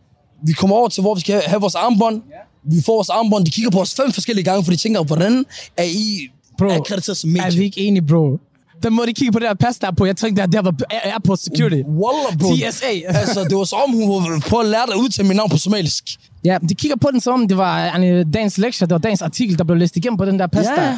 [0.46, 2.22] Vi kommer over til, hvor vi skal have vores armbånd.
[2.64, 3.46] Vi får vores armbånd.
[3.46, 5.46] De kigger på os fem forskellige gange, for de tænker, hvordan
[5.78, 7.48] er I Bro, akkrediteret som medie?
[7.48, 8.40] Er vi ikke enige, bro?
[8.84, 10.66] Den måde, de kigger på det her pas, der er på, jeg tænkte, at det
[10.66, 11.76] var Airport Security.
[11.76, 12.56] Wallah, bro.
[12.56, 12.86] TSA.
[13.20, 15.58] altså, det var som om, hun på at lære dig at udtale mit navn på
[15.58, 16.04] somalisk.
[16.46, 19.22] Ja, de kigger på den som om, det var en, dagens lektie, det var dagens
[19.22, 20.98] artikel, der blev læst igennem på den der pas Ja, der.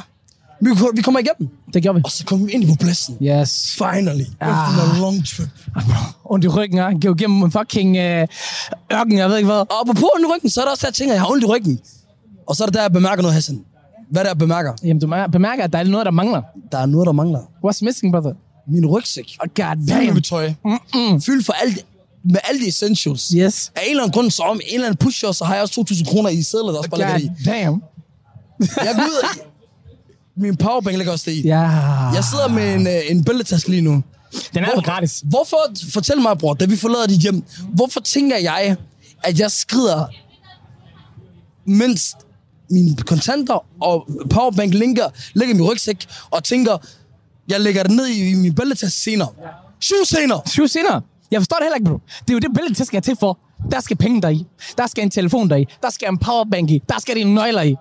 [0.62, 1.50] Vi, vi kommer igennem.
[1.74, 2.02] Det gjorde vi.
[2.06, 3.18] Og så kommer vi ind på pladsen.
[3.22, 3.76] Yes.
[3.78, 4.26] Finally.
[4.40, 4.50] Ah.
[4.50, 5.48] Efter en long trip.
[6.26, 6.92] Ondt i ryggen, ja.
[7.08, 8.28] Gå igennem en fucking øh,
[8.94, 9.60] ørken, jeg ved ikke hvad.
[9.60, 11.32] Og på på ondt i ryggen, så er der også der ting, at jeg har
[11.32, 11.80] ondt i ryggen.
[12.48, 13.60] Og så er det der, jeg bemærker noget, Hassan.
[14.12, 14.74] Hvad er jeg bemærker?
[14.84, 16.42] Jamen, du bemærker, at der er noget, der mangler.
[16.72, 17.40] Der er noget, der mangler.
[17.40, 18.34] What's missing, brother?
[18.68, 19.38] Min rygsæk.
[19.40, 20.14] Oh, god damn.
[20.14, 20.54] med tøj.
[20.66, 21.22] Mm-mm.
[21.22, 21.86] Fyldt for alt,
[22.24, 23.30] med alle de essentials.
[23.38, 23.72] Yes.
[23.76, 25.86] Af en eller anden grund, så om en eller anden pusher, så har jeg også
[25.92, 27.44] 2.000 kroner i sædler, der også bare ligger God i.
[27.46, 27.84] damn.
[28.60, 29.40] Jeg går ud.
[30.38, 31.42] Min powerbank ligger også i.
[31.42, 31.62] Ja.
[32.14, 34.04] Jeg sidder med en, øh, en bæltetaske lige nu.
[34.54, 35.24] Den er jo gratis.
[35.26, 35.58] Hvorfor,
[35.94, 38.76] fortæl mig, bror, da vi forlader dit hjem, hvorfor tænker jeg,
[39.24, 40.06] at jeg skrider,
[41.66, 42.16] mens
[42.70, 46.78] mine kontanter og powerbank linker, ligger i min rygsæk, og tænker,
[47.48, 49.30] jeg lægger det ned i, i min bæltetaske senere.
[49.80, 50.42] Syv senere!
[50.46, 51.02] Syv senere.
[51.32, 52.00] Jeg forstår det heller ikke, bro.
[52.22, 53.40] Det er jo det billede, der skal til for.
[53.72, 54.46] Der skal penge der i.
[54.78, 55.66] Der skal en telefon der i.
[55.82, 56.82] Der skal en powerbank i.
[56.90, 57.76] Der skal dine nøgler i.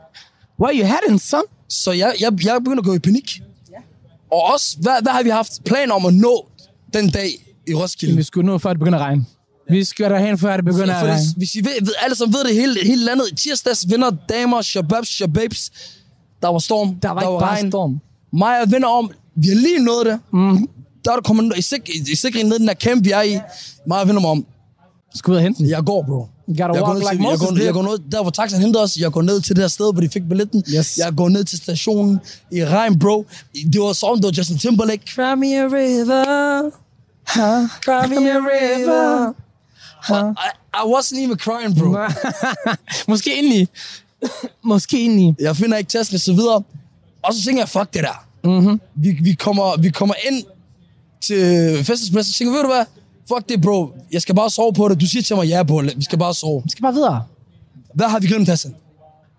[0.61, 1.43] Where you heading, son?
[1.69, 3.41] Så jeg, jeg, jeg begynder at gå i panik.
[4.33, 6.49] Og også, hvad, hvad har vi haft plan om at nå
[6.95, 7.29] den dag
[7.69, 8.17] i Roskilde?
[8.17, 9.27] Vi skulle nå, før det begynder at regne.
[9.71, 11.21] Vi skal derhen, før det begynder at regne.
[11.37, 15.09] hvis I ved, ved, alle som ved det hele, hele landet, tirsdags vinder damer, shababs,
[15.09, 15.71] shababs.
[16.43, 18.01] Der var storm, Der var ikke bare storm.
[18.33, 20.19] Mig og venner om, vi har lige nået det.
[20.33, 20.69] Mm.
[21.05, 23.23] Der er der kommet i, sik i sikring ned i den der camp, vi er
[23.23, 23.39] i.
[23.87, 24.47] Mig og venner om,
[25.15, 25.71] Skal ud og hente den.
[25.71, 26.27] jeg går, bro.
[26.49, 27.65] You gotta Jeg går, walk like til, jeg, Moses går, did.
[27.65, 29.93] jeg går ned, der hvor taxaen hentede os, jeg går ned til det her sted,
[29.93, 30.63] hvor de fik billetten.
[30.77, 30.99] Yes.
[30.99, 32.21] Jeg går ned til stationen
[32.53, 33.27] i regn, bro.
[33.73, 35.03] Det var som, det var Justin Timberlake.
[35.15, 36.63] Cry me a river,
[37.35, 37.69] Huh?
[37.85, 39.33] cry me a river.
[40.09, 40.33] Huh?
[40.45, 41.97] I, I wasn't even crying, bro.
[43.13, 43.69] Måske indeni.
[44.63, 45.35] Måske indeni.
[45.41, 46.63] Jeg finder ikke og så videre.
[47.23, 48.27] Og så tænker jeg, fuck det der.
[48.45, 48.81] Mm-hmm.
[48.95, 50.45] Vi, vi, kommer, vi kommer ind
[51.21, 51.37] til
[51.85, 52.85] festivalspladsen og tænker, ved du hvad?
[53.29, 53.97] Fuck det, bro.
[54.13, 55.01] Jeg skal bare sove på det.
[55.01, 55.83] Du siger til mig, ja, bro.
[55.97, 56.63] Vi skal bare sove.
[56.65, 57.25] Vi skal bare videre.
[57.95, 58.75] Hvad har vi glemt, Hassan?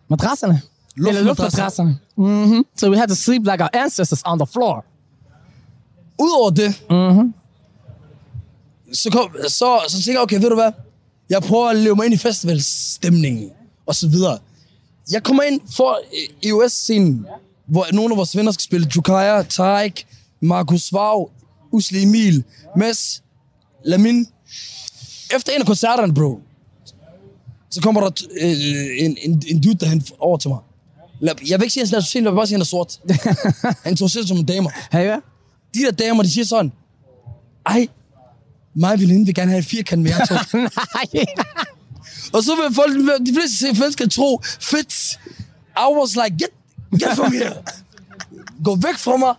[0.10, 0.62] Madrasserne.
[0.98, 1.98] Eller luftmadrasserne.
[2.18, 2.66] Mm-hmm.
[2.78, 4.86] So we had to sleep like our ancestors on the floor.
[6.20, 7.34] Udover det, Mm-hmm.
[8.96, 10.72] Så, kom, så, så tænker jeg, okay, ved du hvad?
[11.30, 13.52] Jeg prøver at leve mig ind i festivalstemningen,
[13.86, 14.38] og så videre.
[15.12, 16.00] Jeg kommer ind for
[16.44, 17.26] EOS-scenen,
[17.66, 20.08] hvor nogle af vores venner skal spille Jukaya, Tarik,
[20.42, 21.30] Markus Vav,
[21.72, 22.44] Usli Emil,
[22.78, 23.24] Mes,
[23.86, 24.28] Lamin.
[25.36, 26.40] Efter en af koncerterne, bro,
[27.70, 30.60] så kommer der øh, en, en, en dude derhen over til mig.
[31.22, 32.66] Jeg vil ikke sige, at han er national, jeg vil bare sige, at han er
[32.66, 33.00] sort.
[33.86, 34.70] han tog selv som en damer.
[34.92, 35.18] Hey, hvad?
[35.74, 36.72] De der damer, de siger sådan,
[37.66, 37.88] ej,
[38.76, 40.36] mig og vil gerne have et firkant med jer to.
[40.54, 41.26] Nej.
[42.34, 42.94] og så vil folk,
[43.28, 45.20] de fleste mennesker tro, fedt.
[45.78, 46.50] I was like, get,
[47.00, 47.54] get from here.
[48.64, 49.34] Gå væk fra mig.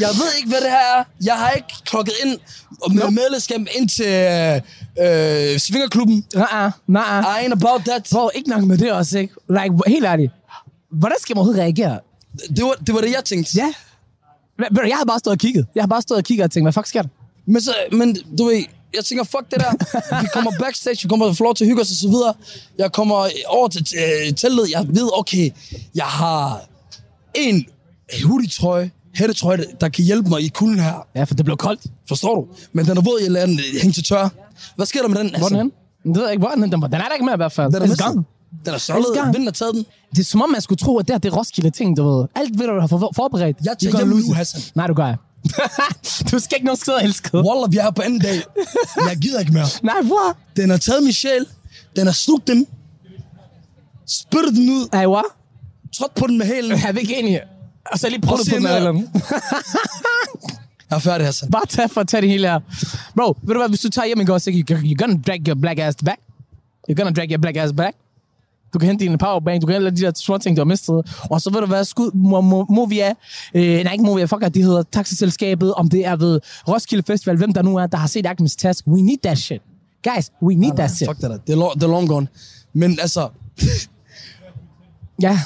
[0.00, 1.04] Jeg ved ikke, hvad det her er.
[1.24, 2.38] Jeg har ikke klokket ind
[2.80, 4.12] og med medlemskab ind til
[5.04, 6.24] øh, Svingerklubben.
[6.34, 7.20] Nej, nej.
[7.20, 8.08] I ain't about that.
[8.12, 9.34] Bro, ikke nok med det også, ikke?
[9.48, 10.32] Like, helt ærligt.
[10.92, 12.00] Hvordan skal man overhovedet reagere?
[12.56, 13.50] Det var, det var det, jeg tænkte.
[13.56, 13.72] Ja.
[14.58, 15.66] Du, Jeg har bare stået og kigget.
[15.74, 17.08] Jeg har bare stået og kigget og tænkt, hvad fuck sker der?
[17.48, 20.20] Men, så, men du ved, jeg tænker, fuck det der.
[20.22, 22.34] Vi kommer backstage, vi kommer til lov til at hygge os og så videre.
[22.78, 24.70] Jeg kommer over til øh, teltet.
[24.72, 25.50] Jeg ved, okay,
[25.94, 26.60] jeg har
[27.34, 27.66] en
[28.24, 31.06] hoodie-trøje, hættetrøje, der kan hjælpe mig i kulden her.
[31.14, 31.80] Ja, for det blev koldt.
[32.08, 32.46] Forstår du?
[32.72, 34.28] Men den er våd, jeg lader den hænge til tør.
[34.76, 35.28] Hvad sker der med den?
[35.38, 35.72] Hvor er den hen?
[36.04, 36.72] Det ved jeg ikke, hvor den hen?
[36.72, 37.72] Den, den er der ikke med i hvert fald.
[37.72, 38.24] Den er gone.
[38.66, 38.78] Den er
[39.14, 39.26] gone.
[39.26, 39.86] Vinden har taget den.
[40.10, 42.02] Det er som om, man skulle tro, at det her det er Roskilde ting, du
[42.18, 42.26] ved.
[42.34, 43.56] Alt ved du, du har for- forberedt.
[43.64, 44.32] Jeg tager hjem nu.
[44.34, 44.60] Hassan.
[44.74, 45.14] Nej, du gør.
[46.30, 47.34] Du skal ikke nogen steder elsket.
[47.34, 48.42] Wallah, vi er her på anden dag.
[49.08, 49.66] Jeg gider ikke mere.
[49.82, 50.36] Nej, hvor?
[50.56, 51.46] Den har taget min sjæl.
[51.96, 52.66] Den har slugt den.
[54.06, 54.88] Spyttet den ud.
[54.92, 55.24] Ej, hvor?
[55.94, 56.70] Trådt på den med hælen.
[56.70, 57.40] Jeg er ikke enig.
[57.92, 59.10] Og så lige prøve Og på den eller andet.
[60.90, 61.50] Jeg er færdig, Hassan.
[61.50, 62.60] Bare tag for at tage det hele her.
[63.16, 65.48] Bro, ved du hvad, hvis du tager hjem i går, så you, you're gonna drag
[65.48, 66.18] your black ass back.
[66.90, 67.96] You're gonna drag your black ass back.
[68.74, 71.26] Du kan hente din powerbank, du kan hente de der små ting, du har mistet.
[71.30, 73.12] Og så ved du hvad, skud, Mo- Mo- Movia,
[73.54, 77.36] øh, nej ikke Movia, fuck at de hedder taxiselskabet, om det er ved Roskilde Festival,
[77.36, 78.86] hvem der nu er, der har set Agnes Task.
[78.86, 79.62] We need that shit.
[80.04, 81.08] Guys, we need that shit.
[81.08, 81.36] Fuck det der.
[81.46, 82.28] Det er, lo- det er long gone.
[82.72, 83.28] Men altså,
[85.22, 85.38] Ja,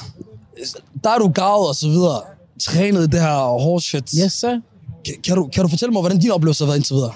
[1.03, 2.21] der er du gavet og så videre.
[2.61, 4.11] trænet det her horse shit.
[4.23, 4.59] Yes, sir.
[5.05, 7.11] Kan, kan, du, kan du fortælle mig, hvordan din oplevelse har været indtil videre?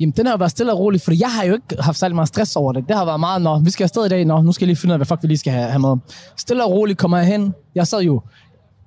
[0.00, 2.14] Jamen, den har jo været stille og rolig, for jeg har jo ikke haft særlig
[2.14, 2.84] meget stress over det.
[2.88, 4.76] Det har været meget, når vi skal afsted i dag, nå, nu skal jeg lige
[4.76, 5.96] finde ud af, hvad fuck vi lige skal have, have med.
[6.36, 7.54] Stille og roligt kommer jeg hen.
[7.74, 8.20] Jeg sad jo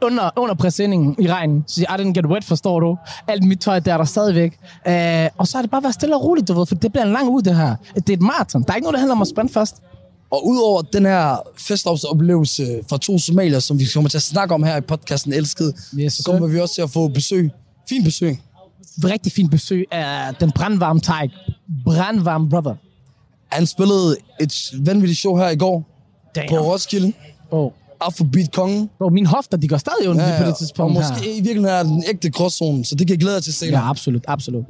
[0.03, 2.97] under, under præsendingen i regnen, så I didn't get wet, forstår du?
[3.27, 4.59] Alt mit tøj, der er der stadigvæk.
[4.87, 4.93] Uh,
[5.37, 7.11] og så har det bare været stille og roligt, du ved, for det bliver en
[7.11, 7.75] lang uge, det her.
[7.95, 8.63] Det er et maraton.
[8.63, 9.75] Der er ikke noget, der handler om at spænde først.
[10.31, 14.63] Og udover den her festopsoplevelse fra to somalier, som vi kommer til at snakke om
[14.63, 17.51] her i podcasten Elsket, Yes, så kommer vi også til at få besøg.
[17.89, 18.39] Fint besøg.
[19.03, 21.29] Rigtig fint besøg af den brandvarme Teig.
[21.85, 22.75] Brandvarme brother.
[23.51, 24.53] Han spillede et
[24.85, 25.83] vanvittigt show her i går
[26.35, 26.49] Damn.
[26.49, 27.13] på Roskilde.
[27.51, 27.71] Oh.
[28.01, 28.89] Afrobeat Kongen.
[28.97, 31.31] Bro, mine hofter, de går stadig ondt ja, på det og tidspunkt måske her.
[31.31, 33.83] i virkeligheden er den ægte gråzone, så det kan jeg glæde dig til senere.
[33.83, 34.65] Ja, absolut, absolut.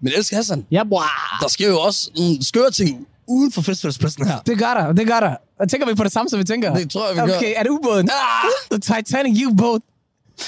[0.00, 1.02] Men elsker Hassan, Ja, bror.
[1.42, 4.38] der sker jo også nogle skøre ting uden for festivalspladsen her.
[4.38, 5.34] Det gør der, det gør der.
[5.60, 6.74] Og tænker vi på det samme, som vi tænker?
[6.74, 7.36] Det tror jeg, vi gør.
[7.36, 8.08] Okay, er det ubåden?
[8.10, 8.78] Ah!
[8.80, 9.80] The Titanic U-boat.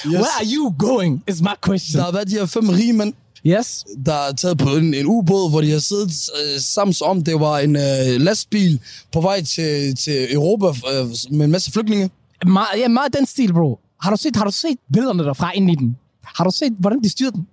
[0.07, 0.12] Yes.
[0.12, 1.99] Where are you going, is my question.
[1.99, 3.12] Der har været de her fem rige mænd,
[3.46, 3.85] Yes.
[4.07, 7.40] der er taget på en, en ubåd, hvor de har siddet øh, sammen om, det
[7.40, 8.81] var en øh, lastbil
[9.12, 12.11] på vej til, til Europa øh, med en masse flygtninge.
[12.46, 13.79] Meget, ja, meget den stil, bro.
[14.03, 15.96] Har du set, har du set billederne derfra ind i den?
[16.25, 17.46] Har du set, hvordan de styrede den?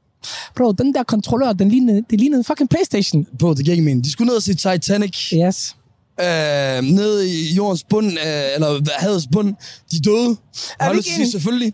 [0.55, 3.27] Bro, den der kontrollør, den lignede, det lignede fucking Playstation.
[3.39, 4.05] På, det giver ikke mening.
[4.05, 5.33] De skulle ned og se Titanic.
[5.33, 5.75] Yes.
[6.19, 9.55] Øh, nede i jordens bund, øh, eller hvad, havets bund.
[9.91, 10.37] De døde.
[10.79, 11.73] Er lyst ikke sige selvfølgelig.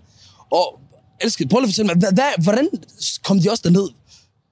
[0.51, 0.79] Og
[1.21, 2.67] elsker, prøv lige at fortælle mig, hvad, hvad, hvordan
[3.25, 3.89] kom de også derned?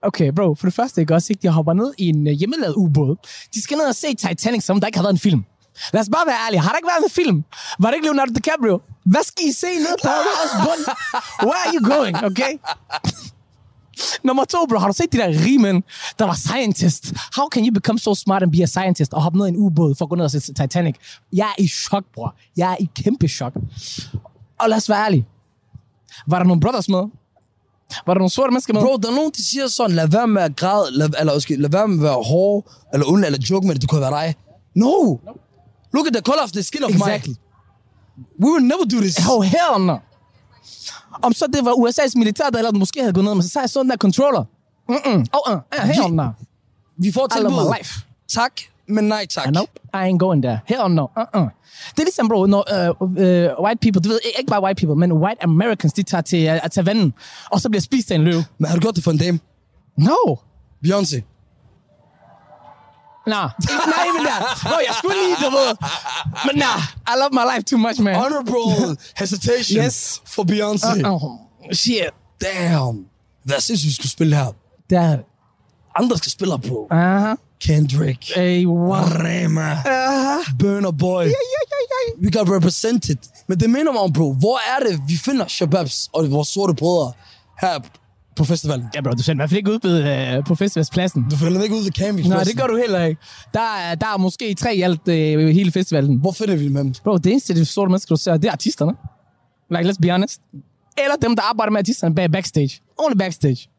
[0.01, 1.41] Okay, bro, for det første, ikke også, ikke?
[1.41, 3.15] De hopper ned i en øh, hjemmelavet ubåd.
[3.53, 5.45] De skal ned og se Titanic, som der ikke har været en film.
[5.93, 6.61] Lad os bare være ærlige.
[6.61, 7.43] Har der ikke været en film?
[7.79, 8.81] Var det ikke Leonardo DiCaprio?
[9.05, 10.81] Hvad skal I se ned på havets bund?
[11.47, 12.53] Where are you going, okay?
[14.23, 14.77] Nummer to, bro.
[14.77, 15.83] Har du set de der rimen,
[16.19, 17.13] der var scientist?
[17.37, 19.57] How can you become so smart and be a scientist og hoppe ned i en
[19.57, 20.95] ubåd for at gå ned og se Titanic?
[21.33, 22.35] Jeg er i chok, bror.
[22.57, 23.53] Jeg er i kæmpe chok.
[24.59, 25.25] Og lad os være ærlige.
[26.27, 27.03] Var der nogle brothers med?
[28.05, 28.81] Var der nogle sorte mennesker med?
[28.81, 31.57] Bro, der er nogen, der siger sådan, lad være med at græde, lad, eller undskyld,
[31.57, 34.11] lad være med at være hård, eller ond, eller joke med det, det kunne være
[34.11, 34.35] dig.
[34.75, 35.17] No!
[35.93, 37.29] Look at the color of the skin of Exactly.
[37.29, 38.45] my...
[38.45, 39.15] We will never do this.
[39.29, 39.97] Oh, hell no.
[41.21, 43.63] Om så det var USA's militær, der ellers måske havde gået ned, men så sagde
[43.63, 44.43] jeg sådan der controller.
[44.89, 45.25] Mm-mm.
[45.33, 46.27] Oh, uh, hell no.
[46.97, 47.75] Vi får tilbud.
[47.77, 47.93] life.
[48.27, 48.51] Tak,
[48.87, 49.47] men nej tak.
[49.47, 50.59] I nope, I ain't going there.
[50.65, 51.03] Hell no.
[51.19, 51.47] Uh-uh.
[51.91, 52.63] Det er ligesom, bro, når
[53.01, 53.17] uh, uh,
[53.65, 56.65] white people, du ved, ikke bare white people, men white Americans, de tager til uh,
[56.65, 57.13] at tage vandet,
[57.51, 58.45] og så bliver spist af en løve.
[58.57, 59.39] Men har du gjort det for en dame?
[59.97, 60.35] No.
[60.85, 61.21] Beyoncé.
[63.27, 63.49] Nah.
[63.59, 64.43] Not even that.
[64.63, 65.75] Bro, jeg skulle lige, du ved.
[66.45, 68.15] Men nah, I love my life too much, man.
[68.15, 70.21] Honorable hesitation Yes.
[70.25, 71.07] for Beyoncé.
[71.07, 71.73] Uh-uh.
[71.73, 72.09] Shit.
[72.41, 73.05] Damn.
[73.43, 74.45] Hvad synes vi skulle spille her?
[74.91, 75.25] Er det.
[75.95, 76.87] Andre skal spille her på.
[76.91, 77.35] Uh-huh.
[77.59, 78.31] Kendrick.
[78.35, 79.03] Hey, wow.
[79.03, 79.73] Rema.
[79.73, 80.57] Uh-huh.
[80.59, 81.25] Burner Boy.
[82.23, 83.17] We got represented.
[83.47, 84.33] Men det mig om, bro.
[84.33, 87.11] Hvor er det, vi finder Shababs og vores sorte brødre
[87.61, 87.79] her
[88.35, 88.85] på festivalen?
[88.95, 91.25] Ja, bro, du sender i hvert fald ikke ud uh, på festivalspladsen.
[91.31, 92.27] Du finder ikke ud ved camping.
[92.27, 93.21] Nej, det gør du heller ikke.
[93.53, 96.17] Der er, der er måske tre i alt øh, hele festivalen.
[96.17, 96.75] Hvor finder vi dem?
[96.75, 96.95] hen?
[97.03, 98.93] Bro, det eneste, det sorte mennesker, du ser, det er artisterne.
[99.71, 100.41] Like, let's be honest.
[100.97, 102.81] Eller dem, der arbejder med artisterne bag backstage.
[102.97, 103.69] Only backstage.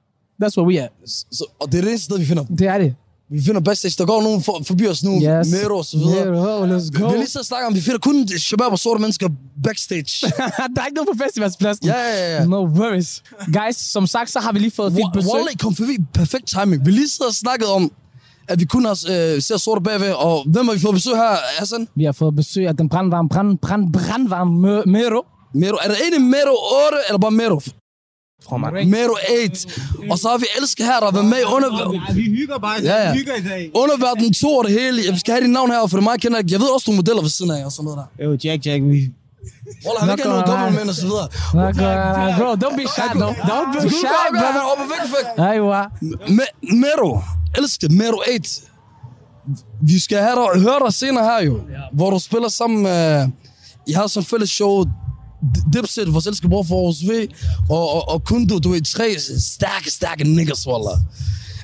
[0.42, 0.90] That's where we at.
[1.06, 2.56] Så, og det er det sted, vi finder dem.
[2.56, 2.94] Det er det.
[3.30, 3.94] Vi finder backstage.
[3.98, 5.12] Der går nogen for, forbi os nu.
[5.14, 5.48] Yes.
[5.52, 6.24] Mero og så videre.
[6.30, 7.08] Mero, let's Vi go.
[7.08, 9.28] har lige så snakket om, vi finder kun Shabab og sorte mennesker
[9.64, 10.32] backstage.
[10.76, 11.86] der er ikke nogen på festivalspladsen.
[11.86, 12.44] Ja, ja, ja.
[12.44, 13.22] No worries.
[13.46, 15.30] Guys, som sagt, så har vi lige fået fint besøg.
[15.34, 15.96] Wally kom forbi.
[16.14, 16.86] Perfekt timing.
[16.86, 17.92] Vi lige og snakket om,
[18.48, 20.12] at vi kun har øh, ser sorte bagved.
[20.12, 21.88] Og hvem har vi fået besøg her, Hassan?
[21.94, 25.22] Vi har fået besøg af den brandvarme, brand, brand, brandvarme Mero.
[25.54, 25.76] Mero.
[25.82, 26.54] Er det egentlig Mero
[26.86, 27.60] 8, eller bare Mero?
[28.86, 29.68] Mero 8.
[30.10, 31.68] Og så har vi Elske her, der har været med i under...
[32.08, 32.76] Ja, vi hygger bare.
[32.82, 33.12] Ja, ja.
[33.12, 33.70] Vi hygger i dag.
[33.74, 35.02] Underverden 2 og det hele.
[35.10, 36.38] Jeg skal have dit navn her, for det er meget kender.
[36.50, 38.24] Jeg ved også nogle modeller ved siden af og sådan noget der.
[38.24, 39.00] Jo, Jack, Jack, vi...
[39.86, 41.28] Wallah, han vil ikke have noget Nok, dobbeltmænd og så videre.
[42.38, 43.28] Bro, don't be shy, no.
[43.50, 44.62] Don't be shy, brother.
[44.72, 45.46] Op og væk, væk.
[45.48, 45.82] Aywa.
[46.38, 47.20] Me- Mero.
[47.58, 48.50] Elsker Mero 8.
[49.82, 51.60] Vi skal have dig, høre dig senere her jo.
[51.92, 53.28] Hvor du spiller sammen med...
[53.86, 54.84] I har sådan et fælles show.
[55.72, 57.10] Dipset, vores elsker bror for Aarhus V.
[57.70, 60.98] Og, og, og Kundo, du er tre stærke, stærke niggas, wallah.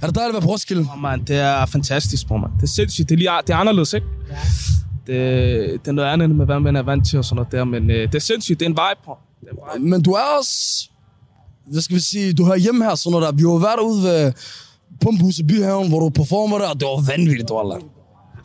[0.02, 0.87] Er det dejligt at være på Roskilde?
[0.94, 2.50] Oh, man, det er fantastisk, bror, man.
[2.56, 3.08] Det er sindssygt.
[3.08, 4.06] Det er, lige, det er anderledes, ikke?
[4.30, 4.37] Ja.
[5.06, 7.64] Det, det er noget andet, med hvad man er vant til og sådan noget der,
[7.64, 8.60] men øh, det er sindssygt.
[8.60, 9.18] Det er en vibe, bror.
[9.40, 9.88] Vibe.
[9.88, 10.88] Men du er også...
[11.72, 12.32] Hvad skal vi sige?
[12.32, 13.32] Du hører hjemme her, sådan noget der.
[13.32, 14.32] Vi har været ude ved
[15.00, 17.80] Pumphuset Byhaven, hvor du performer der, og det var vanvittigt, wallah.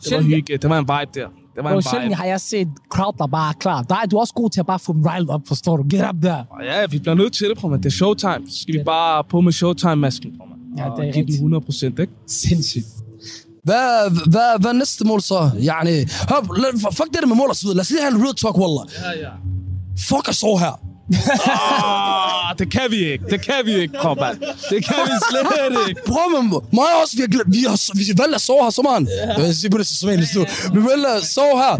[0.04, 0.56] Det var hygge.
[0.56, 1.28] Det var en vibe der.
[1.60, 3.82] Det var Bro, en sjældent har jeg set crowd, der bare er klar.
[3.82, 5.82] Der er du også god til at bare få dem riled op, forstår du?
[5.90, 6.44] Get up der.
[6.64, 8.42] Ja, vi bliver nødt til det, bror, men det er showtime.
[8.48, 10.48] Så skal vi bare på med showtime-masken, man.
[10.78, 11.30] Ja, det er rigtigt.
[11.30, 12.12] 100 procent, ikke?
[12.26, 12.86] Sindssygt.
[13.64, 15.50] Hvad, hvad, hvad er næste mål så?
[15.54, 15.96] Yani,
[16.30, 16.40] hør,
[16.92, 17.76] fuck det der med mål og så videre.
[17.76, 18.86] Lad os lige have en real talk, wallah.
[19.04, 19.32] Ja, ja.
[20.08, 20.89] Fuck os over her.
[21.10, 23.24] Ah, det kan vi ikke.
[23.30, 24.38] Det kan vi ikke, mand.
[24.70, 26.00] Det kan vi slet ikke.
[26.06, 29.08] Bror, men mig også, vi har, vi har, vi har valgt at sove her sommeren.
[29.10, 29.28] Yeah.
[29.38, 30.46] Jeg vil sige på det som en stue.
[30.74, 31.74] Vi valgte at sove her.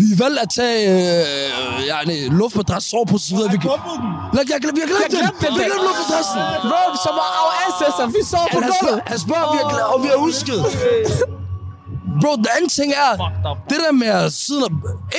[0.00, 3.52] Vi valgte at tage øh, ja, nej, luftmadras, sovepose og videre.
[3.52, 3.58] Vi,
[4.36, 5.30] Lad, jeg, vi har glemt Jeg det.
[5.40, 6.40] Vi har glemt luftmadrassen.
[6.68, 8.06] Bro, som var our ancestor.
[8.16, 9.00] Vi sov på gulvet.
[9.06, 10.60] han spørger, om vi har glemt, og vi har husket.
[12.22, 13.12] Bro, den anden ting er,
[13.68, 14.70] det der med at sidde og...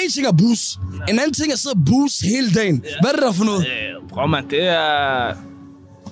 [0.03, 0.79] En ting er bus.
[1.09, 2.83] En anden ting er at sidde og bus hele dagen.
[3.01, 3.65] Hvad er det der for noget?
[4.09, 5.33] Bror, mand, det er...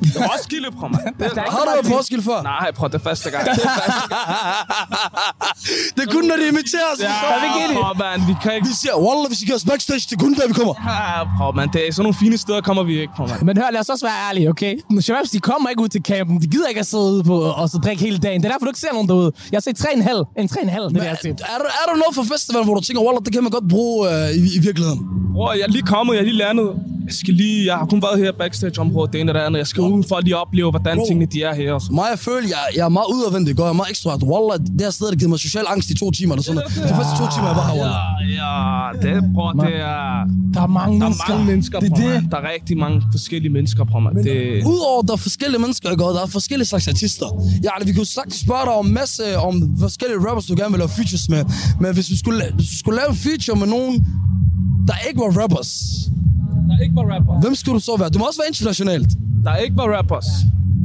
[0.03, 0.67] Det er Roskilde.
[1.19, 2.41] Det er Har du været på Roskilde før?
[2.41, 3.43] Nej, bror, det er første gang.
[5.95, 6.99] Det er kun, når de inviterer os.
[7.01, 7.13] Ja,
[7.73, 8.67] bror, mand, vi kan ikke...
[8.67, 10.73] Vi siger, Wallah, hvis I giver os backstage, det er kun der, vi kommer.
[10.91, 13.41] Ja, bror, mand, det er sådan nogle fine steder kommer vi ikke, bror, mand.
[13.49, 14.73] Men hør, lad os også være ærlige, okay?
[14.99, 16.41] Shababs, de kommer ikke ud til campen.
[16.41, 18.41] De gider ikke at sidde ude på og så drikke hele dagen.
[18.41, 19.31] Det er derfor, du ikke ser nogen derude.
[19.51, 20.33] Jeg har set 3,5.
[20.41, 21.39] En 3,5, det er det, jeg har set.
[21.53, 23.67] Er der, er der noget for festivalen, hvor du tænker, Wallah, det kan man godt
[23.69, 24.99] bruge øh, i, i virkeligheden?
[25.33, 26.69] Bror, jeg er lige kommet, jeg er lige landet.
[27.05, 27.65] Jeg skal lige...
[27.65, 29.59] Jeg har kun været her backstage-området, det ene og det andet.
[29.59, 31.05] Jeg skal ud for at lige opleve, hvordan Bro.
[31.07, 31.73] tingene de er her.
[31.73, 31.87] og så.
[31.91, 34.09] Mig, jeg føler, jeg, jeg er meget udadvendig, går jeg er meget ekstra.
[34.31, 36.89] Wallah, det her sted, der givet mig social angst i to timer eller sådan noget.
[36.89, 38.05] De første to timer, jeg var her, Wallah.
[38.39, 38.53] Ja,
[39.05, 40.03] det, bror, det er...
[40.53, 41.29] Der er mange Der er mennesker.
[41.33, 42.05] mange mennesker, Det er det.
[42.13, 42.29] mand.
[42.31, 44.15] Der er rigtig mange forskellige mennesker, bror, mand.
[44.23, 44.63] Det...
[44.73, 46.05] Udover der er forskellige mennesker, ikke?
[46.05, 47.27] og der er forskellige slags artister.
[47.63, 50.79] Ja, vi kunne sagtens spørge dig om en masse om forskellige rappers, du gerne vil
[50.83, 51.41] lave features med.
[51.81, 53.93] Men hvis vi skulle, hvis vi skulle lave en feature med nogen,
[54.89, 55.71] der ikke var rappers,
[56.69, 57.33] Der ikke var rapper.
[57.43, 58.09] hvem skulle du så være?
[58.09, 59.09] Du må også være internationalt.
[59.43, 60.25] Der ikke var rappers.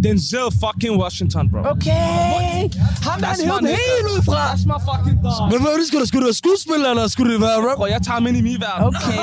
[0.05, 1.59] Denzel fucking Washington, bro.
[1.75, 2.69] Okay.
[3.07, 3.91] Ham der, han hævde den nigga.
[3.97, 4.39] Helt ud fra.
[4.51, 5.49] That's my fucking dog.
[5.51, 6.09] Men hvad er det, skulle du?
[6.11, 7.77] Skulle du være skuespiller, eller skulle du være rapper?
[7.81, 8.83] Bro, jeg tager ham ind i min verden.
[8.89, 9.23] Okay.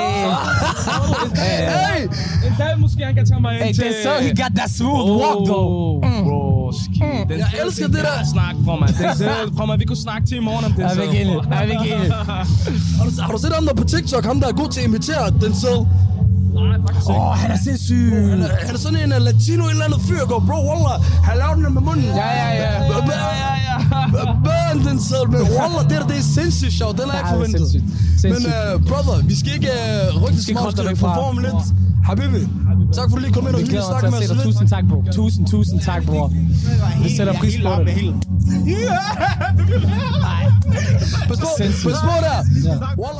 [1.44, 2.00] Hey!
[2.46, 3.84] En dag måske han kan tage mig ind Hey, til...
[3.86, 5.70] er så, he got that smooth walk, though.
[6.06, 7.00] Oh, bro, ski.
[7.30, 8.18] Den Jeg elsker det der.
[8.34, 8.88] Snak, bror, man.
[9.00, 9.76] Denzel, bror, man.
[9.82, 10.82] Vi kunne snakke til i morgen om det.
[10.82, 11.36] Jeg er ikke enig.
[11.50, 12.08] Jeg er ikke enig.
[12.98, 14.24] Har du, har du set ham der på TikTok?
[14.30, 15.78] Ham der er god til at imitere Denzel.
[16.54, 17.08] Nej, faktisk.
[17.10, 18.12] Åh, oh, han er sindssyg.
[18.30, 20.96] Han er, han er sådan en uh, latino, eller anden fyr, går, bro, wallah,
[21.28, 22.04] han laver den med munden.
[22.22, 22.70] Ja, ja, ja.
[24.46, 27.44] Børn den selv, men wallah, det der, det er sindssygt sjovt, den har jeg Ja,
[27.44, 27.70] ikke det er forventet.
[28.20, 28.32] sindssygt.
[28.34, 29.72] Men uh, brother, vi skal ikke
[30.16, 31.08] uh, skal smart, krydse dig vi fra.
[31.14, 31.62] performe lidt.
[32.10, 32.42] Habibi,
[32.92, 34.42] tak for at du lige kom ind og mig snakke med os lidt.
[34.42, 35.04] Tusind tak, bro.
[35.12, 36.30] Tusind, tusind tak, bro.
[37.02, 38.14] Vi sætter pris på det.
[41.28, 42.38] Pas på, pas på der.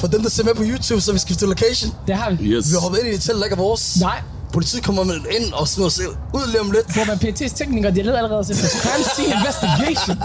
[0.00, 1.92] For dem, der ser med på YouTube, så vi skifter location.
[2.07, 2.37] Det har vi.
[2.37, 4.00] Vi har hoppet ind i et telt, der ikke er vores.
[4.00, 4.20] Nej.
[4.53, 6.00] Politiet kommer med ind og smider os
[6.35, 6.87] ud lige om lidt.
[6.94, 10.16] Bro, men PT's teknikere, de har ledet allerede til crime scene investigation.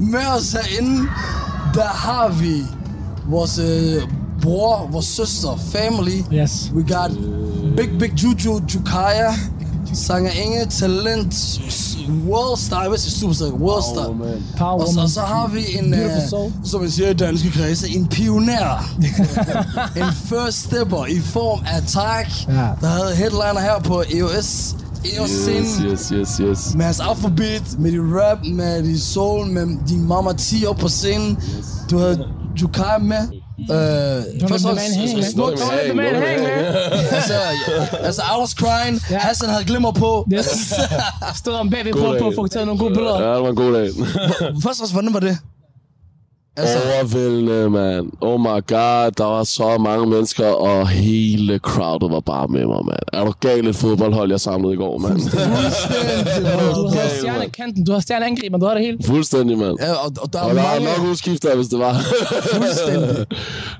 [0.12, 1.08] Med os herinde,
[1.74, 2.62] der har vi
[3.26, 4.02] vores øh,
[4.42, 6.22] bror, vores søster, family.
[6.32, 6.72] Yes.
[6.74, 7.10] We got
[7.76, 9.32] Big Big Juju Jukaya,
[9.94, 11.98] sanger Inge, talent, s-
[12.28, 14.06] world star, jeg superstar, world star.
[14.58, 16.52] Power Og så, og så har vi en, Beautiful soul.
[16.64, 18.90] som man siger i danske kredse, en pioner.
[20.02, 22.52] en first stepper i form af Tak, Ja.
[22.80, 24.76] der havde headliner her på EOS.
[25.16, 25.92] EOS scenen.
[25.92, 26.74] yes, yes, yes.
[26.74, 30.88] Med hans afrobeat, med de rap, med de soul, med din Mama T op på
[30.88, 31.38] scenen.
[31.90, 32.24] Du havde
[32.62, 33.28] Jukai med.
[33.58, 35.24] Øh, og man hang, man.
[35.24, 35.60] smukt.
[35.60, 36.64] Don't let the man hang, man.
[37.18, 37.34] altså,
[38.08, 39.00] altså, I was crying.
[39.10, 39.18] Ja.
[39.18, 40.26] Hassan havde glimmer på.
[40.34, 40.72] Yes.
[41.34, 43.22] Stod om bagved på, på at få taget nogle gode billeder.
[43.22, 43.90] Ja, det var en god dag.
[44.62, 45.38] Først og fremmest, hvordan var det?
[46.58, 48.06] Altså, Overvældende, mand.
[48.20, 52.84] Oh my god, der var så mange mennesker, og hele crowdet var bare med mig,
[52.84, 52.98] mand.
[53.12, 55.20] Er du gal et fodboldhold, jeg samlede i går, mand?
[56.74, 58.98] Du har stjernekanten, du har stjerneangriber, du har det hele.
[59.04, 59.76] Fuldstændig, mand.
[59.80, 60.98] ja, og, og der Og er der var mange...
[60.98, 61.94] nok udskifter, hvis det var.
[62.54, 63.26] Fuldstændig.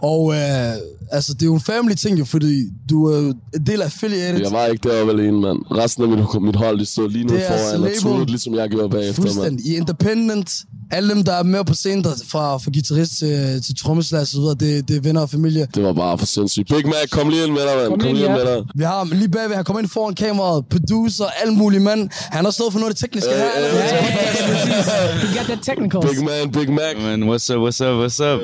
[0.02, 0.72] Og øh,
[1.12, 3.84] altså, det er jo en family ting jo, fordi du er jo en del af
[3.84, 4.40] affiliated.
[4.40, 5.58] Jeg var ikke deroppe alene, mand.
[5.70, 7.98] Resten af mit, mit hold, de stod lige nu Det foran og label.
[8.00, 9.32] tudede, ligesom jeg gjorde bagefter, mand.
[9.34, 9.66] Fuldstændig.
[9.66, 10.50] I Independent,
[10.90, 14.26] alle dem, der er med på scenen, der, fra, fra guitarist til, til trommeslager og
[14.28, 15.66] så videre, det, det er venner og familie.
[15.74, 16.68] Det var bare for sindssygt.
[16.68, 17.88] Big Mac, kom lige ind med dig, mand.
[17.88, 18.44] Kom Kom, lige ind ja.
[18.44, 18.64] med dig.
[18.74, 22.08] Vi har ham lige bagved, han kommer ind foran kameraet, producer, alt muligt mand.
[22.12, 23.46] Han har stået for noget af det tekniske her.
[23.58, 24.92] Øh, Ja, ja, ja, præcis.
[25.22, 26.10] You got that technicals.
[26.10, 26.94] Big man, Big Mac.
[27.02, 28.40] Man, what's up, what's up, what's up?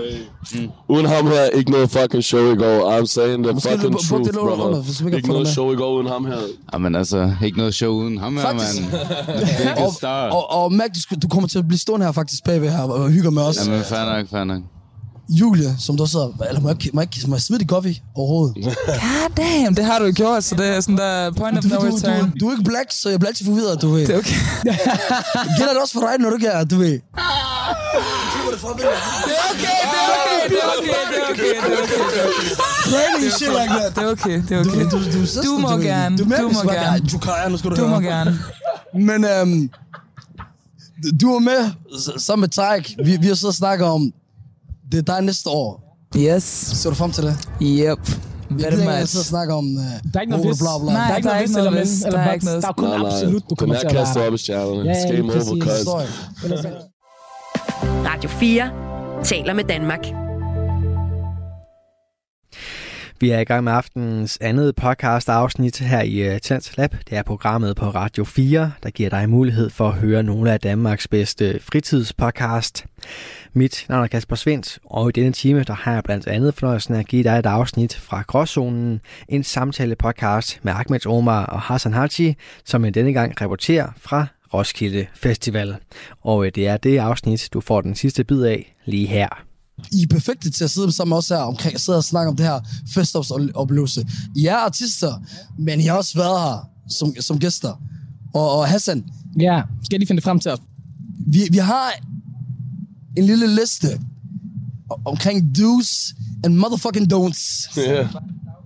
[0.88, 2.98] Uden ham her, ikke noget fucking show i går.
[2.98, 4.82] I'm saying the Måske fucking du- truth, under, brother.
[4.82, 5.52] hvis vi ikke noget med.
[5.52, 6.36] show i går uden ham her.
[6.72, 8.80] Jamen altså, ikke noget show uden ham her, Faktisk.
[8.80, 9.92] mand.
[9.98, 10.30] Star.
[10.30, 13.10] Og, og Mac, du, du kommer til at blive stående her faktisk bagved her og
[13.10, 13.56] hygger med os.
[13.66, 14.62] Jamen, fair nok, fair nok.
[15.28, 17.68] Julie, som der sidder, eller må jeg, ikke- må jeg, ikke- må jeg smide det
[17.68, 18.54] coffee overhovedet?
[18.64, 21.74] God damn, det har du gjort, så det er sådan der point of Du, no
[21.76, 22.30] du, return.
[22.30, 24.06] du, du er ikke black, så jeg bliver altid forvirret, du ved.
[24.06, 24.34] Det er okay.
[25.58, 26.88] Gælder det også for dig, når du er, du ved?
[26.92, 27.00] Det er
[29.50, 29.70] okay,
[30.48, 33.30] det er okay, det er okay, det er okay, det er okay.
[33.30, 33.96] Shit like that.
[33.96, 34.84] Det er okay, det er okay.
[34.90, 37.00] Du, du, du, Du må gerne, Du, du må gerne.
[37.12, 37.90] Du kan, nu skal du, Du høre.
[37.90, 38.38] må gerne.
[38.94, 39.70] Men øhm,
[41.20, 41.70] du var med
[42.18, 42.96] sammen med Tarik.
[43.04, 44.12] Vi, vi har og snakket om,
[44.92, 45.80] det er dig næste år.
[46.18, 46.42] Yes.
[46.42, 47.48] Ser du frem til det?
[47.62, 47.98] Yep.
[48.50, 49.06] Vi Very ikke much.
[49.06, 49.64] sidde og snakke om...
[49.64, 50.58] Uh, Der er ikke noget vis.
[50.58, 50.92] bla, bla.
[50.92, 52.34] Nej, der er ikke der er noget noget eller men, Der er buts.
[52.34, 53.06] ikke noget- Der er kun Nej, nej.
[53.10, 54.28] absolut, du Den kommer er til at kastet være.
[54.28, 54.90] op i stjernerne.
[54.90, 55.86] Ja, ja, game over, cuz.
[56.50, 56.72] Jeg.
[58.10, 58.70] Radio 4
[59.24, 60.23] taler med Danmark.
[63.24, 66.94] Vi er i gang med aftenens andet podcast afsnit her i øh, Tens Lab.
[67.10, 70.60] Det er programmet på Radio 4, der giver dig mulighed for at høre nogle af
[70.60, 72.86] Danmarks bedste fritidspodcast.
[73.52, 76.94] Mit navn er Kasper Svendt, og i denne time der har jeg blandt andet fornøjelsen
[76.94, 81.92] af at give dig et afsnit fra Gråzonen, en samtale-podcast med Ahmed Omar og Hassan
[81.92, 85.76] Haji, som i denne gang rapporterer fra Roskilde Festival.
[86.20, 89.53] Og øh, det er det afsnit, du får den sidste bid af lige her.
[89.92, 92.36] I er perfekte til at sidde sammen med os her omkring, sidde og snakke om
[92.36, 92.60] det her
[92.94, 94.06] festivalsoplevelse.
[94.36, 95.22] I er artister,
[95.58, 97.80] men I har også været her som, som gæster.
[98.34, 99.04] Og, og Hassan,
[99.40, 100.58] Ja, skal jeg lige finde det frem til os?
[101.26, 101.92] vi, vi har
[103.16, 103.88] en lille liste
[105.04, 106.14] omkring do's
[106.44, 108.08] and motherfucking don'ts Ja,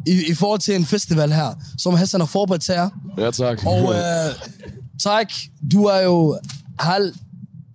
[0.06, 2.88] i, i forhold til en festival her, som Hassan har forberedt til jer.
[3.18, 3.66] ja tak.
[3.66, 4.34] Og øh,
[5.02, 5.32] tak,
[5.72, 6.38] du er jo
[6.78, 7.14] halv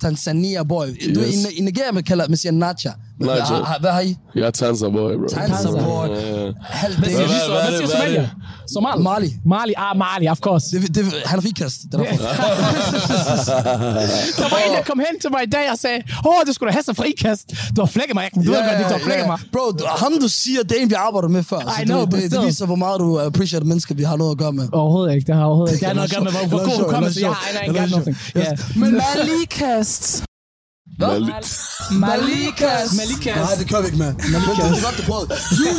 [0.03, 0.87] Tanzania boy.
[1.15, 1.45] Du er Yes.
[1.45, 2.89] i, i Nigeria, man kalder man siger Nacha.
[3.19, 3.43] Nacha.
[3.43, 4.17] Har- har- Hvad har I?
[4.35, 5.27] Jeg er Tanza boy, bro.
[5.27, 6.07] Tanza boy.
[6.07, 6.51] Ja, ja.
[6.61, 7.49] Halv Hvad siger, Danish.
[7.49, 8.29] hvad, hvad, siger Somalia?
[8.73, 8.99] Somal?
[8.99, 9.29] Mali.
[9.45, 10.65] Mali, ah, Mali, of course.
[10.79, 11.77] Det, det, han er frikast.
[11.91, 12.23] Det er derfor.
[14.41, 16.53] Der var en, der kom hen til mig i dag og sagde, åh, oh, du
[16.53, 17.45] skulle da have så frikast.
[17.75, 19.39] Du har flækket mig, men du ved godt, det, du har flækket mig.
[19.53, 21.59] Bro, du- ham du siger, det er en, vi arbejder med før.
[21.59, 24.31] I Så know, det, det, det, viser, hvor meget du appreciate mennesker, vi har noget
[24.31, 24.67] at gøre med.
[24.71, 25.79] Overhovedet ikke, det har overhovedet ikke.
[25.81, 27.63] Det har noget at gøre med, hvor, god sjov, hukommelse eller jeg har.
[27.63, 28.17] I sjov, ain't got nothing.
[28.37, 28.57] Yeah.
[28.75, 30.23] Men Malikast.
[31.01, 31.31] Mali-
[31.91, 32.87] Malikas.
[32.97, 33.35] Malikas.
[33.35, 34.07] Nej, det kører vi ikke med.
[34.07, 35.27] Det er godt, du prøvede.
[35.59, 35.73] Julie,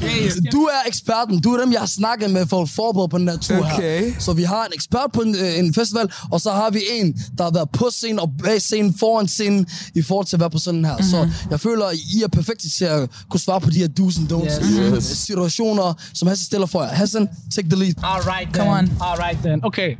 [0.00, 0.52] det igen.
[0.52, 1.40] Du er eksperten.
[1.40, 4.04] Du er dem, jeg har snakket med for at forberede på den her tur Okay.
[4.12, 4.20] her.
[4.20, 7.12] Så vi har en ekspert på en, øh, en festival, og så har vi en,
[7.38, 10.50] der har været på scenen og bag scenen, foran scenen, i forhold til at være
[10.50, 10.92] på sådan her.
[10.92, 11.10] Mm-hmm.
[11.10, 14.20] Så jeg føler, at I er perfekte til at kunne svare på de her do's
[14.20, 14.62] and don'ts.
[14.62, 14.94] Yes.
[14.96, 15.04] Yes.
[15.18, 16.88] Situationer, som Hassan stiller for jer.
[16.90, 17.94] Hassan, take the lead.
[18.04, 18.54] All right, then.
[18.54, 18.92] Come on.
[19.00, 19.64] All right, then.
[19.64, 19.96] Okay.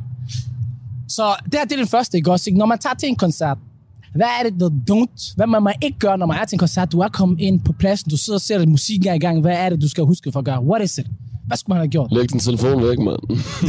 [1.09, 2.49] Så det her det er den første, ikke også?
[2.49, 2.59] Ikke?
[2.59, 3.57] Når man tager til en koncert,
[4.15, 5.33] hvad er det, der don't?
[5.35, 6.91] Hvad må man ikke gøre, når man er til en koncert?
[6.91, 9.41] Du er kommet ind på pladsen, du sidder og ser, at musikken er i gang.
[9.41, 10.63] Hvad er det, du skal huske for at gøre?
[10.63, 11.07] What is it?
[11.47, 12.09] Hvad skulle man have gjort?
[12.11, 13.21] Læg din telefon væk, mand.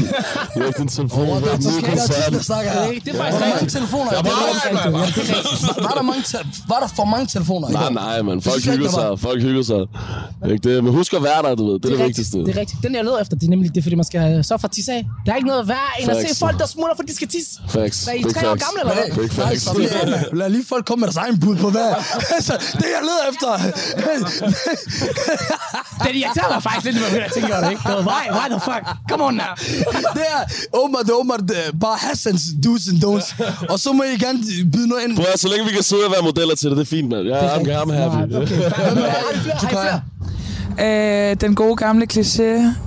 [0.61, 1.35] Læg din telefon væk.
[1.35, 2.25] Er Okay, der er koncerten.
[2.25, 2.81] tit, der snakker her.
[3.05, 4.11] Det er faktisk der mange telefoner?
[4.11, 5.33] Er er er rigtigt.
[5.77, 7.69] Var- Var der, mange te- var der for mange telefoner?
[7.69, 8.37] Nej, nej, man.
[8.37, 9.21] Det Folk hygger der sig.
[9.29, 9.83] Folk hygger sig.
[10.53, 10.85] Ikke det?
[10.85, 11.77] Men husk at være der, du ved.
[11.81, 12.39] Det er det, vigtigste.
[12.39, 12.79] Det er rigtigt.
[12.83, 15.03] Den, jeg leder efter, det er nemlig det, fordi man skal så fra tisse af.
[15.27, 17.51] Der er ikke noget værre, end at se folk, der smutter, fordi de skal tisse.
[17.69, 18.05] Facts.
[18.05, 19.09] Hvad er I tre år gamle, eller hvad?
[19.23, 19.63] Big facts.
[19.63, 21.91] så lad, lige folk komme med deres egen bud på hvad.
[22.37, 23.51] altså, det jeg leder efter.
[26.05, 27.79] Det irriterer mig faktisk lidt, når jeg tænker det?
[27.87, 28.25] Det var, Why?
[28.39, 28.85] Why the fuck?
[29.11, 29.53] Come on now.
[30.19, 30.41] det er
[30.81, 33.29] åbenbart, det er åbenbart øh, bare Hassans do's and don'ts.
[33.73, 34.39] Og så må I gerne
[34.73, 35.17] byde noget ind.
[35.17, 37.09] Prøv at, så længe vi kan sidde og være modeller til det, det er fint,
[37.09, 37.27] mand.
[37.29, 37.49] Jeg er
[37.79, 38.35] ham, ham happy.
[39.63, 40.01] Okay, fair.
[40.81, 42.43] Øh, den gode gamle kliché.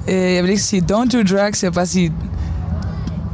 [0.07, 2.13] Øh, jeg vil ikke sige don't do drugs, jeg vil bare sige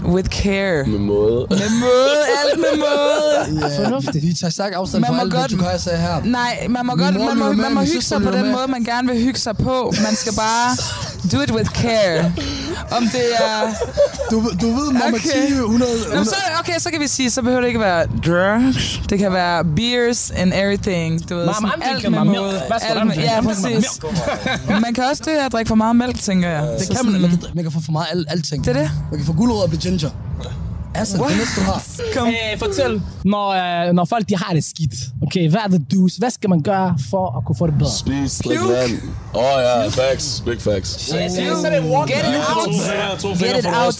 [0.05, 0.83] with care.
[0.87, 1.47] Med måde.
[1.49, 3.61] Med måde, alt med måde.
[3.69, 4.25] Ja, Fornuftigt.
[4.27, 6.21] Vi tager stærk afstand Man fra må alt, godt- det, du kan sige her.
[6.25, 8.51] Nej, man må, godt, man må, man må hygge sig på den med.
[8.51, 9.93] måde, man gerne vil hygge sig på.
[10.03, 10.69] Man skal bare
[11.31, 12.33] do it with care.
[12.91, 13.73] Om det er...
[14.31, 15.17] Du, du ved, Mama Okay.
[15.17, 15.47] okay.
[15.47, 15.91] 10, 100...
[16.09, 19.01] Nå, men så, okay, så kan vi sige, så behøver det ikke være drugs.
[19.09, 21.29] Det kan være beers and everything.
[21.29, 22.61] Du ved, Mom, sådan alt med måde.
[22.81, 23.99] Alt med, ja, præcis.
[24.81, 26.61] Man kan også af at drikke for meget mælk, tænker jeg.
[26.79, 28.65] Det Så kan man, sådan- man kan, man kan få for meget al, alting.
[28.65, 28.91] Det er det.
[29.11, 30.09] Man kan få gulerod og blive ginger.
[30.95, 31.83] Altså, det næste, du har.
[32.15, 32.27] Kom.
[32.27, 34.95] Øh, fortæl, når, øh, når folk de har det skidt.
[35.25, 36.19] Okay, hvad er the do's?
[36.19, 37.91] Hvad skal man gøre for at kunne få det bedre?
[37.91, 38.91] Spis, drik vand.
[39.33, 40.43] Åh oh, ja, facts.
[40.45, 41.09] Big facts.
[41.09, 42.69] Det er walk Get it out.
[43.39, 43.93] Get it out.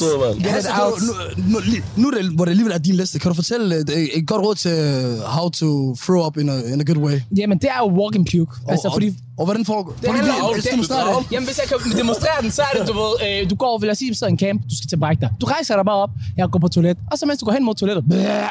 [0.45, 1.01] Get it out.
[1.01, 1.13] Nu,
[1.53, 3.19] nu, nu, nu er det, hvor det alligevel er din liste.
[3.19, 6.49] Kan du fortælle et, et, et godt råd til uh, how to throw up in
[6.49, 7.19] a, in a good way?
[7.37, 8.55] Jamen, det er jo walk and puke.
[8.69, 9.07] Altså, og, fordi...
[9.37, 11.31] og, hvordan foregår Det hvordan du det, demonstrerer det?
[11.31, 13.87] Jamen, hvis jeg kan demonstrere den, så er det, du ved, øh, du går, vil
[13.87, 15.29] jeg sige, så en camp, du skal til brække dig.
[15.41, 17.63] Du rejser dig bare op, jeg går på toilet, og så mens du går hen
[17.65, 18.49] mod toilettet, videre.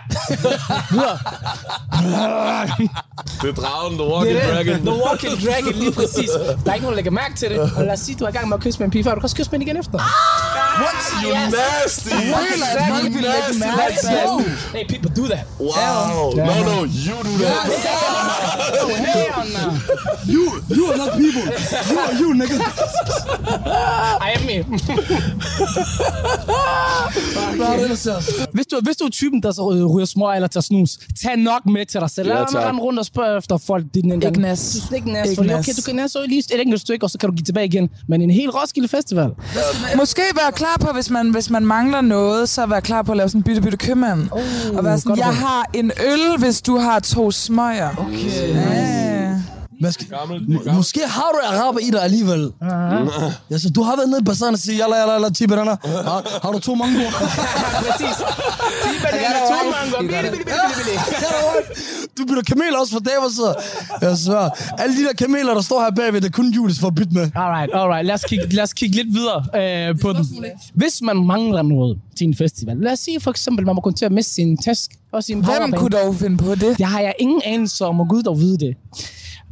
[3.42, 4.74] Det er dragen, the Det walking er dragon.
[4.74, 4.82] det.
[4.90, 6.30] The walking dragon, lige præcis.
[6.64, 7.58] Der er ikke nogen, der lægger mærke til det.
[7.76, 9.10] Og lad os sige, du er i gang med at kysse med en pige før,
[9.10, 9.98] du kan også kysse med hende igen efter.
[10.82, 10.96] What?
[11.24, 12.08] You nasty.
[12.08, 13.14] Exactly.
[13.14, 13.62] You nasty.
[13.80, 14.48] That's it.
[14.74, 15.44] Hey, people do that.
[15.60, 16.32] Wow.
[16.48, 16.76] No, no,
[17.06, 17.56] you do that.
[18.82, 19.66] Oh, hell no.
[20.34, 20.42] You,
[20.76, 21.44] you are not people.
[21.90, 22.54] You are you, nigga.
[24.26, 24.56] I am me.
[27.56, 28.21] Hvad til os?
[28.52, 31.36] Hvis du, hvis du er typen, der så øh, ryger smøg eller tager snus, tag
[31.36, 32.28] nok med til dig selv.
[32.28, 32.64] Ja, Lad tak.
[32.64, 33.84] rende rundt og spørge efter folk.
[33.94, 34.72] Det er Ikke nas.
[34.74, 35.68] Du skal ikke nas, fordi nas.
[35.68, 37.90] okay, du kan næste lige et enkelt stykke, og så kan du give tilbage igen.
[38.08, 39.30] Men en hel Roskilde Festival.
[39.96, 43.18] Måske være klar på, hvis man, hvis man mangler noget, så være klar på at
[43.18, 44.28] lave sådan en bytte-bytte købmand.
[44.30, 44.40] Oh,
[44.76, 47.90] og være sådan, jeg har en øl, hvis du har to smøger.
[47.98, 48.48] Okay.
[48.54, 49.21] Ja.
[49.82, 50.06] Hvad skal,
[50.48, 52.52] må- måske har du araber i dig alligevel.
[53.50, 55.76] Ja, så du har været nede i bazaaren og sige, jalla, jalla, jalla, 10 bananer.
[56.08, 56.98] Har, har du to mango?
[57.84, 58.16] Præcis.
[58.16, 58.22] 10
[59.04, 59.98] bananer, to mango.
[60.00, 60.94] Bili, bili, bili, bili.
[62.18, 63.54] Du bytter kameler også for damer, så
[64.02, 64.74] jeg svær.
[64.78, 67.14] Alle de der kameler, der står her bagved, det er kun Julius for at bytte
[67.14, 67.30] med.
[67.34, 68.06] Alright, alright.
[68.06, 69.40] Lad os kigge, lad os kigge lidt videre
[69.88, 70.26] øh, på den.
[70.74, 73.96] Hvis man mangler noget til en festival, lad os sige for eksempel, man må komme
[73.96, 76.78] til at miste sin task og sin Hvem kunne dog finde på det?
[76.78, 78.74] Det har jeg ingen anelse om, og Gud dog vide det.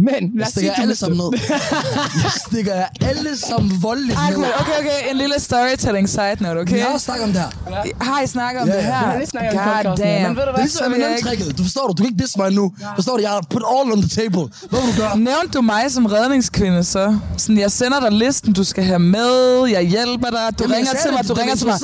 [0.09, 1.31] Men lad Jeg os sige, stikker du alle sammen ned.
[2.25, 4.39] Jeg stikker jer alle sammen voldeligt Ej, ned.
[4.39, 5.11] okay, okay, okay.
[5.11, 6.75] En lille storytelling side note, okay?
[6.75, 8.05] Vi har snakket om det her.
[8.05, 8.85] Har I snakket om Ja, det ja.
[8.85, 8.99] her?
[8.99, 10.29] Vi har lige snakket om God podcasten her, damn.
[10.29, 11.59] men ved du Det er ligesom M&M-tricket.
[11.59, 11.93] Du forstår du?
[11.93, 12.73] Du kan ikke disse mig nu.
[12.95, 13.23] Forstår du?
[13.23, 14.45] Jeg har put all on the table.
[14.71, 15.19] Hvad vil du gøre?
[15.19, 17.19] Nævnte du mig som redningskvinde, så?
[17.37, 20.93] Sådan, jeg sender dig listen, du skal have med, jeg hjælper dig, du Jamen, ringer
[21.03, 21.77] til det, mig, du det ringer til mig.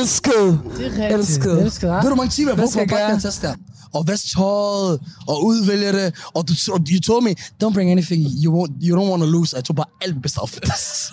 [0.00, 0.32] Elsket.
[0.78, 1.12] Det er rigtigt.
[1.12, 1.62] Elsket.
[1.62, 1.92] Elsket, ja.
[1.94, 3.54] Ved du, hvor mange timer jeg Hvad brugte på at pakke den test der?
[3.92, 6.14] Og vaske tøjet, og udvælge det.
[6.34, 7.34] Og du, og you told me,
[7.64, 9.56] don't bring anything you, won't, you don't want to lose.
[9.56, 11.12] Jeg tog bare alt mit bedste outfits.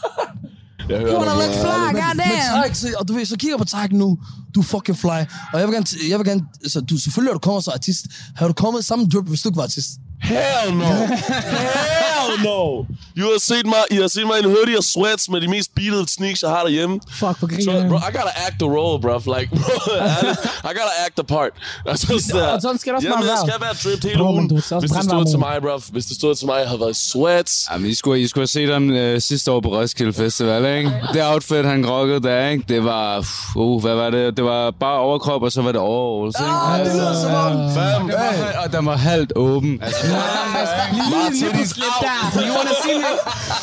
[0.89, 2.41] Jeg hører You wanna look fly, Men goddamn.
[2.49, 4.17] Tarek, så- og du ved, så kigger på Tarek nu,
[4.55, 5.19] du fucking fly.
[5.53, 8.05] Og jeg vil gerne, jeg vil gerne så du, selvfølgelig er du kommet som artist.
[8.35, 9.89] Har du kommet samme drip, hvis du ikke var artist?
[10.23, 10.85] Hell no.
[10.85, 12.85] Hell no.
[13.17, 15.47] You har set mig, I har set mig i en hoodie og sweats med de
[15.47, 16.99] mest beatede sneaks, jeg har derhjemme.
[17.09, 19.17] Fuck, hvor So, griner bro, I gotta act the role, bro.
[19.37, 19.93] Like, bro,
[20.69, 21.49] I gotta act the part.
[21.85, 23.47] Altså, så, Og sådan skal det også Jamen, jeg være.
[23.47, 24.47] skal være dripped hele Bro, ugen.
[24.49, 25.77] du Hvis det stod til mig, bro.
[25.91, 27.67] Hvis det stod til mig, jeg havde været sweats.
[27.71, 30.91] Jamen, I skulle, I skulle have set ham øh, sidste år på Roskilde Festival, ikke?
[31.13, 32.63] Det outfit, han rockede der, ikke?
[32.69, 33.25] Det var...
[33.55, 34.37] Uh, hvad var det?
[34.37, 36.51] Det var bare overkrop, og så var det overalls, ikke?
[36.51, 37.51] Ah, det lyder som om...
[37.75, 38.07] Fam.
[38.07, 39.79] Det var, og den var halvt åben.
[39.83, 42.45] Altså, My titties out.
[42.47, 43.11] You wanna see me?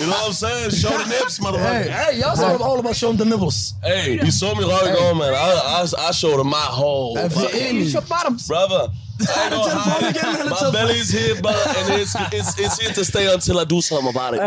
[0.01, 0.71] You know what I'm saying?
[0.83, 1.91] Show the nips, Hey, motherfucker.
[1.91, 3.59] hey, jeg er all about showing the nibbles.
[3.85, 5.33] Hey, you saw me røv i går, man.
[5.35, 7.19] I, I, I showed them my whole.
[7.19, 7.93] Er vi fucking- enige?
[7.93, 8.43] Your bottoms.
[8.53, 8.83] Brother,
[9.21, 10.15] I ain't gonna hide.
[10.55, 14.11] My belly's here, brother, and it's, it's, it's here to stay until I do something
[14.17, 14.41] about it.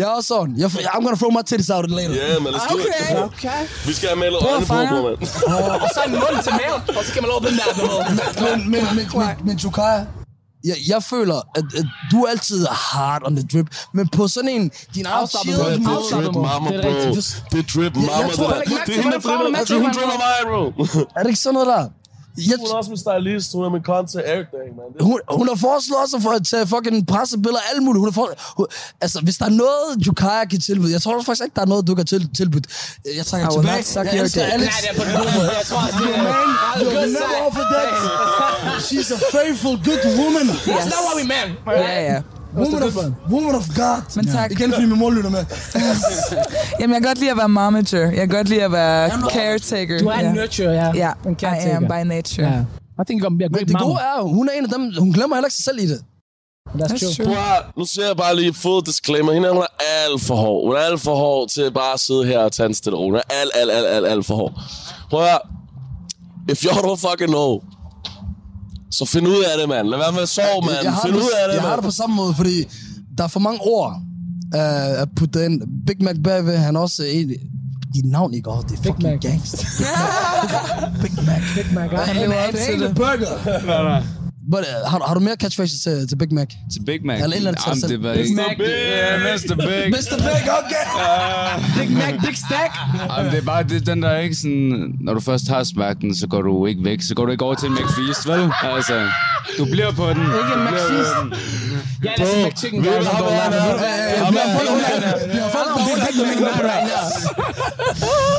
[0.00, 0.54] Jeg er også sådan.
[0.58, 2.14] Jeg, I'm gonna throw my titties out later.
[2.14, 2.86] Yeah, man, let's do it.
[2.86, 3.22] Okay.
[3.28, 3.60] Okay.
[3.88, 4.88] Vi skal have malet Prøv at øjne på, fange.
[4.88, 5.80] bro, man.
[5.84, 7.70] Og så en mund til mave, og så kan man åbne den der.
[7.78, 8.56] du ved.
[8.70, 8.70] Men,
[9.44, 9.58] men,
[10.66, 14.50] jeg, jeg føler, at, at du er altid hard on the drip, men på sådan
[14.50, 15.70] en, din chill måde.
[15.74, 17.12] Det er drip mama, er bro.
[17.52, 18.74] Det er drip mama, det der.
[18.86, 19.74] Det er hende, der er dripper.
[19.76, 21.04] Er Hun dripper mig, bro.
[21.16, 21.88] Er det ikke sådan noget der?
[22.36, 24.86] Jeg, Hun er også min stylist, hun er min content, everything, man.
[24.92, 28.00] Det- hun, hun har foreslået også for at tage fucking pressebilleder og alt muligt.
[28.02, 28.28] Hun har for,
[28.58, 28.66] hun,
[29.04, 31.82] altså, hvis der er noget, Jukaya kan tilbyde, jeg tror faktisk ikke, der er noget,
[31.88, 32.62] du kan til, tilbyde.
[33.18, 33.76] Jeg trækker tilbage.
[33.76, 34.42] not suck Jeg elsker.
[34.56, 34.68] Alex.
[34.72, 35.12] Nej, det er på den.
[35.60, 36.22] Jeg tror, det er...
[36.22, 36.48] Man,
[36.80, 37.90] you'll never offer that.
[38.88, 40.46] She's a faithful, good woman.
[40.74, 41.50] That's not what we meant.
[41.66, 42.18] Ja, ja.
[42.56, 42.96] Woman of,
[43.30, 44.16] woman of God.
[44.16, 44.50] Men tak.
[44.50, 45.38] Igen, fordi min mor lytter med.
[46.80, 48.00] Jamen, jeg kan godt lide at være momager.
[48.10, 49.98] Jeg kan godt lide at være caretaker.
[49.98, 50.28] Du er ja.
[50.28, 50.92] en nurture, ja.
[50.94, 51.76] Ja, En I caretaker.
[51.76, 52.46] am by nature.
[52.48, 52.60] Ja.
[53.02, 53.82] I think you're gonna be a Men great det mom.
[53.82, 55.86] gode er, jo, hun er en af dem, hun glemmer heller ikke sig selv i
[55.86, 56.00] det.
[56.68, 57.36] That's That's true.
[57.56, 59.32] at, nu ser jeg bare lige full disclaimer.
[59.32, 60.66] Hende hun er alt for hård.
[60.68, 63.04] Hun er alt for hård til bare at sidde her og tage en stille ro.
[63.04, 64.52] Hun er alt, alt, alt, alt, alt for hård.
[65.10, 65.38] Prøv at,
[66.50, 67.60] if y'all don't fucking know,
[68.90, 69.88] så find ud af det, mand.
[69.88, 70.78] Lad være med at sove, mand.
[70.84, 72.64] Jeg Find det, ud af det, jeg har det på samme måde, fordi
[73.18, 73.92] der er for mange ord
[74.54, 75.62] uh, at putte ind.
[75.86, 77.28] Big Mac bagved, han er også en...
[77.94, 79.20] Dit navn ikke også, det er fucking Mac.
[79.20, 79.58] gangster.
[81.02, 81.42] Big Mac.
[81.54, 81.96] Big Mac, ja.
[81.96, 82.90] Han lever op Det er til ikke det.
[82.90, 84.02] en burger.
[84.52, 86.48] But, uh, har, du- har du mere catchphrases til, til Big Mac?
[86.72, 87.14] til Big Mac.
[87.22, 88.66] Eller et eller andet til Jamen, det var Big.
[88.68, 89.54] Ja, Mr.
[89.66, 89.90] Big.
[89.96, 90.16] Mr.
[90.26, 90.84] Big, okay.
[91.78, 92.72] Big Mac, Big Stack.
[93.16, 94.94] Jamen, det er bare det, den der ikke sådan...
[95.00, 97.02] Når du først har smagt den, så går du ikke væk.
[97.02, 98.50] Så går du ikke over til en McFeast, vel?
[98.62, 99.08] Altså,
[99.58, 100.22] du bliver på den.
[100.40, 101.10] Ikke en McFeast.
[101.22, 101.32] den.
[102.04, 102.80] Ja, det er McChicken.
[102.80, 103.06] Er- noget.
[103.06, 106.52] ham er- Vi har fået en Big Mac.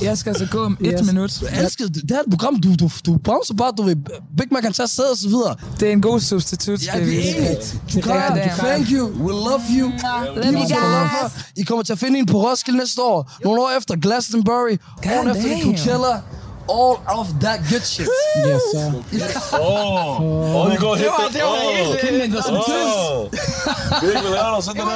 [0.01, 1.07] Jeg skal altså gå om et Yes.
[1.07, 1.41] minut.
[1.41, 1.95] Jeg elsker det.
[1.95, 3.95] Det her program, du, du, du bremser bare, du ved,
[4.37, 5.55] Big Mac kan tage sæde og så videre.
[5.79, 7.57] Det er en god substitut, Ja, vi er enige.
[7.95, 9.07] Jukaya, thank you.
[9.25, 9.87] We love you.
[10.35, 11.31] Love you guys.
[11.55, 13.31] I kommer til at finde en på Roskilde næste år.
[13.43, 14.77] Nogle år efter Glastonbury.
[15.05, 15.61] Året efter damn.
[15.63, 16.13] Coachella.
[16.69, 18.07] All of that good shit.
[18.47, 18.91] Yes, sir.
[19.61, 21.09] Åh, åh, I går helt...
[21.33, 21.55] det var
[22.05, 23.29] helt- det var som åh.
[24.01, 24.61] Big, hvad laver du?
[24.61, 24.95] Sådan der.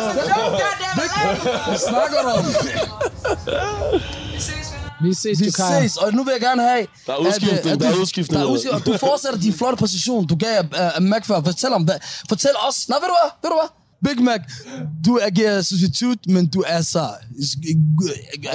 [1.68, 2.46] Hvad snakker du om?
[4.34, 4.71] Vi ses,
[5.04, 5.82] Vi Jukaya.
[5.82, 6.88] ses, og nu vil jeg gerne have...
[7.08, 8.40] Der er udskiftning, at, at der er du- udskiftning.
[8.42, 10.60] Der er udskiftning, og du fortsætter din flotte position, du gav
[10.98, 11.42] uh, Mac før.
[11.44, 11.96] Fortæl om det.
[12.30, 12.90] Fortæl os.
[12.90, 13.30] Nej, ved du hvad?
[13.44, 13.70] Ved du hvad?
[14.16, 14.40] Big Mac,
[15.06, 17.10] du agerer substitut, men du er så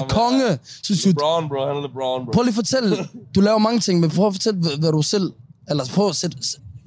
[0.09, 1.07] konge substitut.
[1.15, 1.67] LeBron, bro.
[1.67, 2.31] Han er LeBron, bro.
[2.33, 2.97] Prøv lige at fortælle.
[3.35, 5.33] Du laver mange ting, men prøv at fortælle, hvad, hvad du selv...
[5.71, 6.37] Eller prøv at sætte...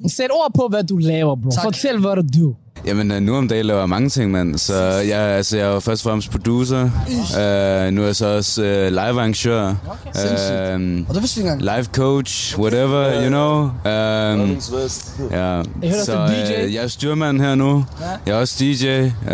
[0.07, 1.49] Sæt ord på, hvad du laver, bro.
[1.49, 1.63] Tak.
[1.63, 2.55] Fortæl, hvad du do.
[2.85, 4.57] Jamen, øh, nu om dagen laver jeg mange ting, mand.
[4.57, 6.81] Så jeg, altså, jeg er jo først og fremmest producer.
[6.83, 9.75] Uh, nu er jeg så også uh, live-arrangør.
[10.15, 11.09] Sindssygt.
[11.09, 11.77] Og det vidste vi ikke engang.
[11.77, 13.61] Live coach, whatever, you know.
[13.63, 13.71] Um,
[15.31, 15.61] ja.
[16.05, 17.85] Så er øh, jeg er styrmand her nu.
[18.25, 19.01] Jeg er også DJ.
[19.01, 19.31] Uh,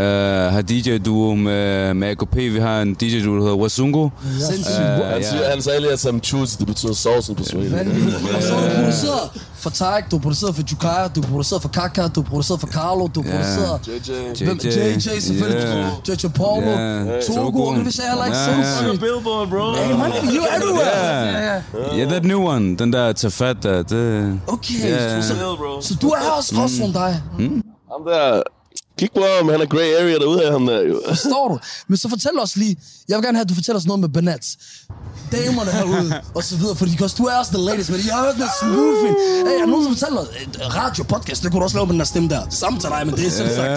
[0.54, 2.36] har DJ-duo med, med AKP.
[2.36, 4.10] Vi har en DJ-duo, der hedder Wasungo.
[4.40, 4.80] Sindssygt.
[4.80, 7.74] Øh, Han, siger, han sagde lige, at som choose, det betyder sovsen på swahili.
[8.36, 9.30] Og så har du produceret
[9.66, 12.60] for Tarik, du har produceret for Jukaya, du har produceret for Kaka, du har produceret
[12.60, 13.68] for Carlo, du har Ja.
[13.68, 14.42] produceret...
[14.42, 14.44] JJ.
[14.46, 14.58] Hvem?
[14.64, 15.88] JJ selvfølgelig.
[16.08, 16.70] JJ Paulo.
[16.70, 17.22] Ja.
[17.22, 18.64] Togo, og det vil jeg heller ikke Ja, ja.
[18.64, 19.00] sindssygt.
[19.00, 19.74] Billboard, bro.
[19.74, 21.44] Hey, man, you everywhere.
[21.44, 22.76] Ja, yeah, that new one.
[22.78, 24.40] Den der tager fat der, det...
[24.48, 25.22] Okay, Ja.
[25.22, 25.36] så,
[25.82, 27.22] så du er også også som dig.
[27.92, 28.42] Ham der,
[29.00, 31.02] kig på ham, han er grey area derude af ham der, jo.
[31.08, 31.60] Forstår du?
[31.88, 32.78] Men så fortæl os lige,
[33.10, 34.58] jeg vil gerne have, at du fortæller os noget med Banats.
[35.32, 38.38] Damerne herude, og så videre, fordi du er også the latest, men jeg har hørt
[38.38, 39.16] noget smoothing.
[39.46, 40.22] Hey, er der nogen, som fortæller
[40.82, 42.42] radio, podcast, det kunne du også lave med den der stemme der.
[42.50, 43.70] Samme til dig, men det er selv sagt.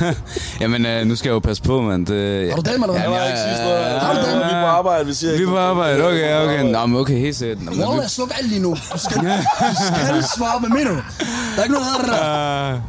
[0.00, 0.14] Ja.
[0.60, 2.06] Jamen, øh, nu skal jeg jo passe på, mand.
[2.06, 3.02] Det, Har du damer, eller hvad?
[3.02, 4.00] Jamen, Jeg har jeg- ikke sidst noget.
[4.00, 4.44] Har du damer?
[4.46, 6.62] Vi er på arbejde, vi siger Vi er på arbejde, okay, okay.
[6.72, 7.62] Nå, men okay, helt sikkert.
[7.62, 8.70] Nå, vi- jeg slukker alt lige nu.
[8.92, 10.96] Du skal, du skal svare, hvad mener du?
[11.56, 12.80] Der er ikke noget, der der.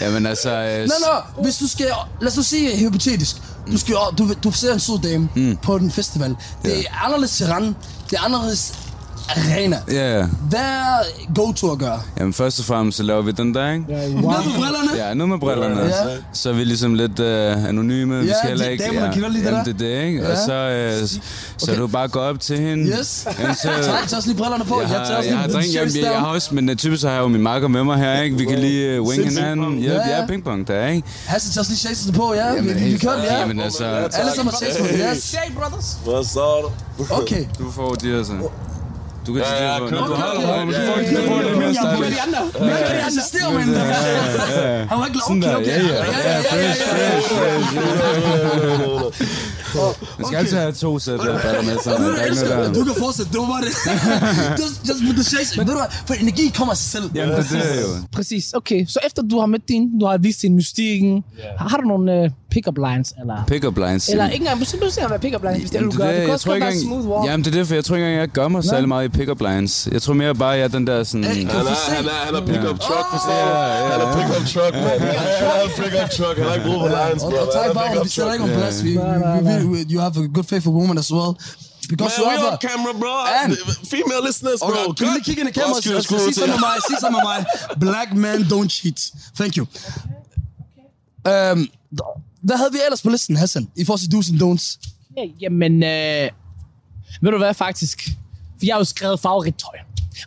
[0.00, 0.50] Jamen, altså...
[0.50, 1.86] øh, Nå, nå, hvis du skal,
[2.20, 3.36] lad os nu sige hypotetisk,
[3.72, 5.56] du, skal, du, du ser en sød dame mm.
[5.62, 6.36] på den festival.
[6.62, 7.76] Det er anderledes terræn,
[8.10, 8.74] det er anderledes
[9.28, 9.76] arena.
[9.92, 10.26] Ja, ja.
[10.48, 12.00] Hvad er go-to at gøre?
[12.18, 13.84] Jamen, først og fremmest så laver vi den der, ikke?
[13.88, 15.04] Ned med brillerne?
[15.06, 15.80] Ja, nu med brillerne.
[15.82, 15.90] Ja.
[16.32, 18.20] Så er vi ligesom lidt øh, anonyme.
[18.20, 18.84] vi Ja, skal heller de ikke...
[18.84, 19.72] damerne kender lige det Jamen, der.
[19.72, 20.22] det er det, ikke?
[20.26, 20.44] Og Ja.
[20.46, 21.20] så, øh, så
[21.70, 21.80] Okay.
[21.80, 22.84] du bare går op til hende.
[22.98, 23.26] Yes.
[23.40, 24.80] Jamen, så, Tag, tag også lige brillerne på.
[24.80, 26.68] jeg Jeg tager har, også jeg har lige drink, jamen, jeg, jeg har også, men
[26.68, 28.36] uh, typisk så har jeg jo min marker med mig her, ikke?
[28.38, 29.78] Vi kan lige uh, wing hinanden.
[29.78, 30.16] Ja, Ja, vi ja.
[30.22, 31.08] er pingpong der, ikke?
[31.26, 32.54] Hassan tager også lige shakesene på, ja.
[32.60, 33.40] Vi, vi, vi kører ja.
[33.40, 33.84] Jamen, altså...
[33.84, 35.98] Alle sammen har shakes på, yes.
[36.04, 36.70] Hvad så?
[37.10, 37.44] Okay.
[37.58, 38.32] Du får de her så.
[39.26, 41.58] Du kan Ja, ja, det Når du Okay, på, men du får får okay, lidt
[41.58, 42.02] mere Jeg stylish.
[42.02, 42.40] vil de andre.
[42.60, 43.74] Men jeg kan assistere med den.
[44.90, 45.66] Han var ikke okay, der, okay.
[45.66, 46.04] ja, ja.
[46.28, 48.58] Ja, fresh, fresh, fresh.
[50.18, 51.92] Man skal altid have to sæt der batter med sig.
[51.92, 52.78] Ikke.
[52.78, 53.72] Du kan fortsætte, det var bare det.
[54.88, 55.56] just, with the shakes.
[55.56, 57.10] Men ved du hvad, for energi kommer af sig selv.
[57.14, 57.88] Jamen, det er det jo.
[58.12, 58.86] Præcis, okay.
[58.86, 61.24] Så efter du har mødt din, du har vist din mystikken,
[61.58, 63.14] har, har du nogle uh, pick-up lines?
[63.20, 64.08] Eller, Pick-up lines.
[64.08, 66.06] eller ikke engang, måske du ser, hvad pick-up lines, hvis det du gør.
[66.06, 67.24] Det kan jeg også godt være smooth walk.
[67.30, 69.40] Jamen, det er derfor, jeg tror ikke engang, jeg gør mig særlig meget i pick-up
[69.40, 69.88] lines.
[69.92, 71.24] Jeg tror mere bare, jeg er den der sådan...
[71.24, 73.54] Hey, Han er, han er, han er pick-up truck, forstår du?
[73.92, 75.00] Han er pick-up truck, man.
[75.00, 76.36] Han er pick-up truck.
[76.38, 77.36] Han har ikke brug for lines, bro.
[77.44, 78.76] og tak bare, vi sætter ikke om plads.
[79.92, 81.32] You have a good faithful woman as well.
[81.92, 83.14] Because Man, we have on camera, bro.
[83.42, 83.56] And-
[83.94, 84.68] Female listeners, bro.
[84.68, 87.20] Okay, kan lige kigge ind i kameraet og Undskyld, sige til- med mig, sig sammen
[87.20, 87.38] med mig.
[87.84, 88.98] Black men don't cheat.
[89.38, 89.64] Thank you.
[91.30, 91.68] Um,
[92.42, 94.78] hvad havde vi ellers på listen, Hassan, i forhold til do's and don'ts?
[95.16, 96.30] Ja, jamen, øh,
[97.22, 98.08] ved du hvad faktisk?
[98.58, 99.74] For jeg har jo skrevet favorittøj.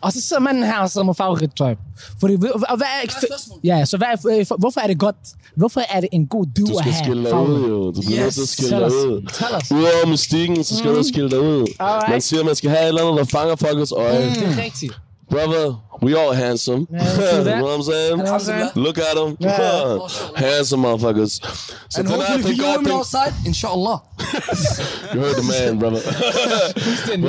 [0.02, 1.74] Og så sidder manden her og sidder med favorittøj.
[2.20, 2.34] Fordi,
[2.68, 3.28] og hvad er,
[3.64, 5.16] ja, så hvad er, øh, for- hvorfor er det godt?
[5.56, 7.90] Hvorfor er det en god do Du at skal have skille dig ud, jo.
[7.92, 9.22] Du bliver nødt til at skille dig ud.
[9.70, 11.66] Udover mystikken, så skal du skille dig ud.
[11.78, 12.08] Alright.
[12.10, 14.30] Man siger, man skal have et eller andet, der fanger folkets øje.
[14.34, 14.92] Det er rigtigt.
[15.32, 15.64] Brother,
[16.02, 16.86] we all handsome.
[16.90, 18.10] Yeah, you know what I'm saying?
[18.10, 18.70] You know what I'm saying?
[18.86, 19.30] Look at them.
[19.40, 19.98] Yeah.
[20.46, 21.32] handsome motherfuckers.
[21.88, 22.92] Så And hopefully for den you gør women den.
[22.98, 23.96] outside, inshallah.
[25.14, 26.00] You heard the man, brother.
[26.78, 27.28] Fuldstændig.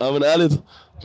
[0.00, 0.54] Ja, men ærligt,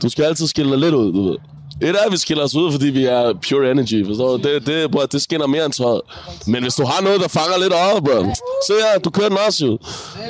[0.02, 1.36] du skal altid skille dig lidt ud, du ved.
[1.82, 4.42] Et er, at vi skiller os ud, fordi vi er pure energy, forstår du?
[4.48, 6.00] Det, det, bro, det skinner mere end tøjet.
[6.46, 8.34] Men hvis du har noget, der fanger lidt øjet, bro.
[8.66, 9.78] Se her, du kører den også, jo.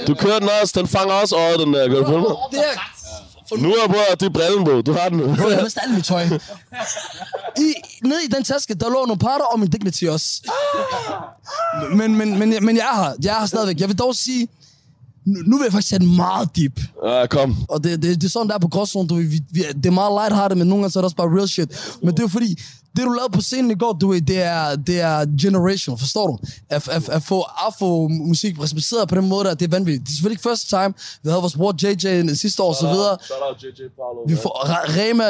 [0.06, 1.88] Du kører den også, den fanger også øjet, den der.
[1.88, 2.30] Kan du følge mig?
[3.58, 4.80] Nu er, bro, det er brillen, bro.
[4.80, 5.18] Du har den.
[5.36, 6.22] Bro, jeg mistet alt mit tøj.
[7.58, 7.74] I,
[8.04, 10.50] nede i den taske, der lå nogle parter og min dignity også.
[11.94, 13.12] Men, men, men, men jeg er her.
[13.22, 13.80] Jeg er her stadigvæk.
[13.80, 14.48] Jeg vil dog sige,
[15.26, 16.80] nu, nu vil jeg faktisk tage den meget deep.
[17.06, 17.56] Ja, kom.
[17.68, 19.08] Og det, det, det er sådan, der er på gråzonen.
[19.08, 21.36] Du, vi, vi, det er meget lighthearted, men nogle gange så er det også bare
[21.36, 21.96] real shit.
[22.02, 22.62] Men det er jo fordi,
[22.96, 26.26] det du lavede på scenen i går, du ved, det er, det er generation, forstår
[26.26, 26.38] du?
[26.70, 30.02] At, at, at få afro-musik respekteret på den måde, der, det er vanvittigt.
[30.06, 30.94] Det er selvfølgelig ikke first time.
[31.22, 33.16] Vi havde vores bror JJ sidste år og så videre.
[33.22, 34.20] Shout out JJ Paulo.
[34.28, 34.54] Vi får
[34.98, 35.24] Rema,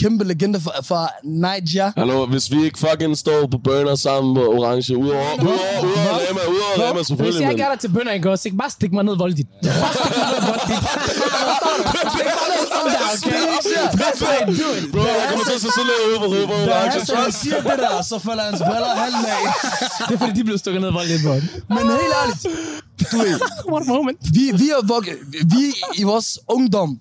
[0.00, 1.92] kæmpe legende fra, fra Niger.
[1.96, 6.88] Hallo, hvis vi ikke fucking står på burner sammen på orange, udover, udover Rema, udover
[6.88, 7.52] Rema Hvis selvfølgelig, jeg men...
[7.52, 9.48] ikke er der til bønder i går, så bare stik mig ned voldigt.
[9.62, 10.80] Bare stik mig ned voldigt.
[13.16, 13.98] Sådan okay?
[14.02, 14.92] That's how I do it.
[14.92, 16.74] Bro, jeg kommer til at se så lidt ud på på Da.
[16.74, 19.42] Hassan siger det der, så falder hans briller halvt af.
[20.08, 21.32] Det er fordi, de blev stukket ned voldigt på.
[21.74, 22.42] Men helt ærligt,
[23.12, 23.40] du ved,
[23.72, 24.18] What a moment.
[24.34, 27.00] vi, vi, er vok- vi i vores ungdom,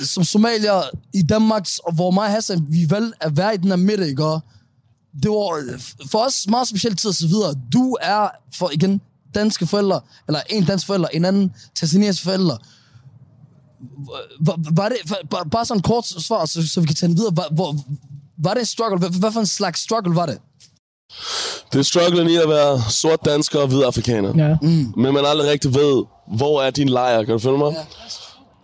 [0.00, 0.82] som somalier
[1.14, 4.08] i Danmark, og hvor mig og Hassan, vi valgte at være i den her midte,
[4.08, 4.22] ikke?
[5.22, 5.80] Det var
[6.10, 7.54] for os meget specielt tid og så videre.
[7.72, 8.28] Du er
[8.58, 9.00] for, igen,
[9.34, 12.56] danske forældre, eller en dansk forælder, en anden tanzaniansk forælder.
[14.40, 14.96] Var, var det,
[15.30, 17.36] bare, bare sådan kort svar, så, så vi kan tage den videre.
[17.36, 17.76] Var, hvor,
[18.38, 18.98] var det en struggle?
[18.98, 20.38] Hvad, hvad for en slags struggle var det?
[21.72, 24.48] Det er strugglen i at være sort dansker og hvid afrikaner.
[24.48, 24.56] Ja.
[24.62, 24.92] Mm.
[24.96, 26.04] Men man aldrig rigtig ved,
[26.36, 27.74] hvor er din lejr, kan du følge mig?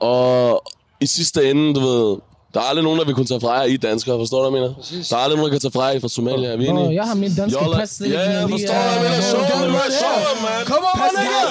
[0.00, 0.62] Og
[1.00, 2.16] i sidste ende, du ved,
[2.54, 4.60] der er aldrig nogen, der vil kunne tage fra jer, I danskere, forstår du, hvad
[4.60, 5.02] jeg mener?
[5.10, 6.94] Der er aldrig nogen, der kan tage fra jer fra Somalia, er vi enige?
[6.94, 8.00] Jeg har min danske Jolla- pas.
[8.00, 9.20] Ja, ja, forstår du, hvad jeg mener?
[9.32, 10.60] Show them, man, show them, man.
[10.70, 11.42] Kom on, man, det nigga.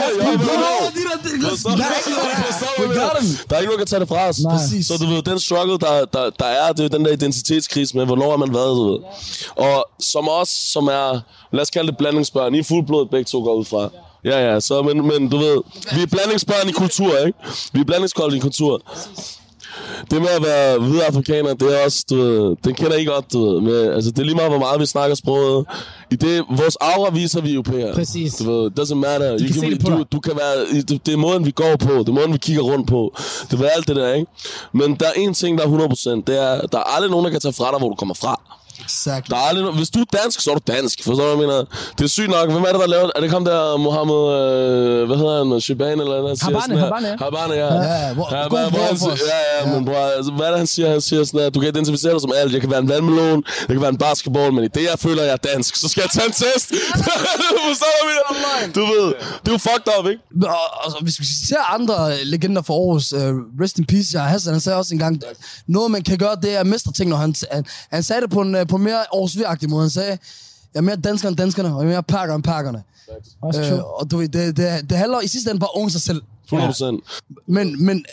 [0.00, 0.56] Pas men- Bro,
[0.96, 1.02] de
[3.48, 4.38] der- er ikke nogen, der kan tage det fra os.
[4.50, 4.86] Præcis.
[4.86, 7.96] Så du ved, den struggle, der, der, der er, det er jo den der identitetskrise
[7.96, 8.98] med, hvornår har man været, du ved.
[9.56, 11.20] Og som os, som er,
[11.52, 13.88] lad os kalde det blandingsbørn, I er fuldblodet begge to går ud fra.
[14.24, 15.56] Ja, ja, så, men, men du ved,
[15.94, 17.38] vi er blandingsbørn i kultur, ikke?
[17.72, 18.82] Vi er blandingskold i kultur.
[20.10, 23.32] Det med at være hvide afrikaner, det er også, du ved, den kender I godt,
[23.32, 23.60] du ved.
[23.60, 25.66] Med, altså, det er lige meget, hvor meget vi snakker sproget.
[26.10, 27.94] I det, vores aura viser vi europæere.
[27.94, 28.34] Præcis.
[28.34, 29.36] Du ved, doesn't matter.
[29.36, 31.92] De You kan på du, du kan være, det, det er måden, vi går på.
[31.92, 33.14] Det er måden, vi kigger rundt på.
[33.50, 34.30] Det er alt det der, ikke?
[34.72, 36.22] Men der er en ting, der er 100%.
[36.26, 38.40] Det er, der er aldrig nogen, der kan tage fra dig, hvor du kommer fra.
[38.84, 39.30] Exactly.
[39.30, 41.04] Der er aldrig, no- hvis du er dansk, så er du dansk.
[41.04, 41.64] Forstår du, hvad jeg mener?
[41.98, 42.50] Det er sygt nok.
[42.50, 44.20] Hvem er det, der laver Er det ham der, Mohammed...
[44.40, 45.60] Øh, hvad hedder han?
[45.60, 46.42] Shiban eller noget?
[46.42, 47.16] Habane, Habane, ja.
[47.24, 47.74] Habane, ja.
[47.74, 49.30] Ja, hvor- ja, god hvor- hvor bror han for siger-.
[49.62, 50.88] Ja, ja, men bror, altså, hvad er det, han siger?
[50.90, 52.52] Han siger sådan, at du kan identificere dig som alt.
[52.52, 55.22] Jeg kan være en vandmelon, jeg kan være en basketball, men i det, jeg føler,
[55.22, 56.68] jeg er dansk, så skal jeg tage en test.
[57.68, 58.72] Forstår du, hvad?
[58.74, 59.06] Du ved,
[59.42, 60.22] det er jo fucked up, ikke?
[60.48, 63.20] Og, altså, hvis vi ser andre øh, legender fra Aarhus, uh,
[63.62, 65.20] rest in peace, ja, Hassan, han sagde også engang,
[65.68, 68.30] noget man kan gøre, det er at mestre ting, når han, han, han sagde det
[68.30, 69.82] på en, øh, på mere Aarhus-agtig måde.
[69.82, 70.18] Han sagde,
[70.74, 72.82] jeg er mere dansker end danskerne, og jeg er mere pakker end pakkerne.
[73.44, 76.22] Øh, og du ved, det, det, det handler i sidste ende bare om sig selv.
[76.52, 77.42] 100%.
[77.46, 78.04] Men, men,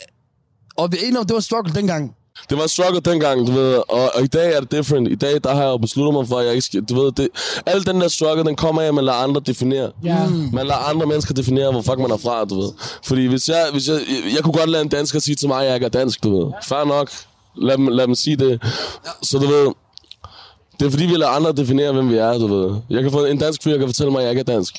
[0.76, 2.16] og vi er enige om, det var struggle dengang.
[2.50, 5.08] Det var struggle dengang, du ved, og, og i dag er det different.
[5.08, 7.12] I dag, der har jeg jo besluttet mig for, at jeg ikke skal, du ved,
[7.12, 7.28] det,
[7.66, 9.92] al den der struggle, den kommer af, at man lader andre definere.
[10.04, 10.28] Ja.
[10.28, 12.72] Man lader andre mennesker definere, hvor fuck man er fra, du ved.
[13.04, 15.60] Fordi hvis jeg, hvis jeg, jeg, jeg kunne godt lade en dansker sige til mig,
[15.60, 16.52] at jeg ikke er dansk, du ved.
[16.62, 17.10] Fair nok.
[17.56, 18.62] Lad dem, lad dem sige det.
[19.22, 19.72] Så du ved,
[20.80, 22.76] det er fordi, vi lader andre definere, hvem vi er, du ved.
[22.90, 24.74] Jeg kan få, en dansk fyr kan fortælle mig, at jeg ikke er dansk.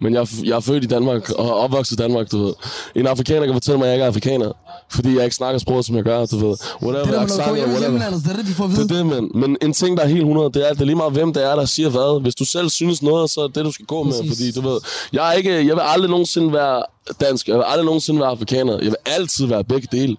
[0.00, 2.52] Men jeg, er- jeg er født i Danmark og er opvokset i Danmark, du ved.
[2.94, 4.52] En afrikaner kan fortælle mig, at jeg ikke er afrikaner.
[4.90, 6.56] Fordi jeg ikke snakker sproget, som jeg gør, du ved.
[6.82, 7.78] Whatever, Det der accent, whatever.
[7.80, 8.82] hjemlandet, det er det, vi får vide.
[8.82, 10.80] Det er det, men, men en ting, der er helt 100, det er, at det
[10.80, 12.20] er lige meget, hvem det er, der siger hvad.
[12.22, 14.12] Hvis du selv synes noget, så er det det, du skal gå med.
[14.12, 14.30] Præcis.
[14.30, 14.80] Fordi du ved,
[15.12, 16.82] jeg, er ikke, jeg vil aldrig nogensinde være
[17.20, 17.48] dansk.
[17.48, 18.72] Jeg vil aldrig nogensinde være afrikaner.
[18.72, 20.16] Jeg vil altid være begge dele.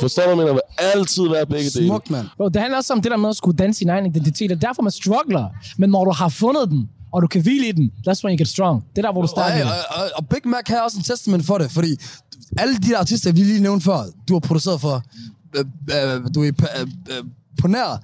[0.00, 0.52] Forstår du, hvad jeg mener?
[0.52, 1.86] Vil altid være begge dele.
[1.86, 2.26] Smukt, mand.
[2.36, 4.50] Bro, det handler også om det der med at skulle danse sin egen identitet.
[4.50, 5.48] Det er derfor, man struggler.
[5.78, 8.38] Men når du har fundet den, og du kan hvile i den, that's when you
[8.38, 8.84] get strong.
[8.96, 9.64] Det er der, hvor du starter.
[9.64, 11.96] og, og, og Big Mac har også en testament for det, fordi
[12.58, 13.98] alle de der artister, vi lige nævnte før,
[14.28, 15.02] du har produceret for,
[15.56, 15.64] øh,
[15.94, 17.24] øh, du er øh, øh,
[17.60, 18.02] på nær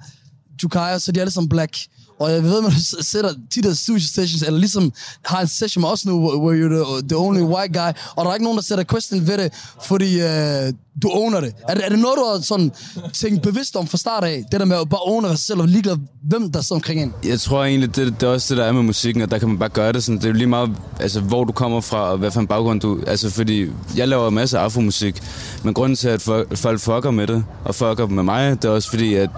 [0.63, 1.77] Jukaya, så de er alle sammen black.
[2.19, 4.93] Og jeg ved, at man sætter de der studio sessions, eller ligesom
[5.25, 8.31] har en session med os nu, where you're the, the only white guy, og der
[8.31, 9.53] er ikke nogen, der sætter question ved det,
[9.83, 11.53] fordi øh, du owner det.
[11.67, 12.71] Er, er det noget, du har sådan
[13.13, 14.43] tænkt bevidst om fra start af?
[14.51, 17.13] Det der med at bare owner sig selv, og ligeglad, hvem der sidder omkring en?
[17.23, 19.47] Jeg tror egentlig, det, det er også det, der er med musikken, og der kan
[19.47, 20.21] man bare gøre det sådan.
[20.21, 22.99] Det er lige meget, altså, hvor du kommer fra, og hvad for en baggrund du...
[23.07, 25.21] Altså, fordi jeg laver masser af afromusik,
[25.63, 26.21] men grunden til, at
[26.55, 29.29] folk fucker med det, og fucker med mig, det er også fordi, at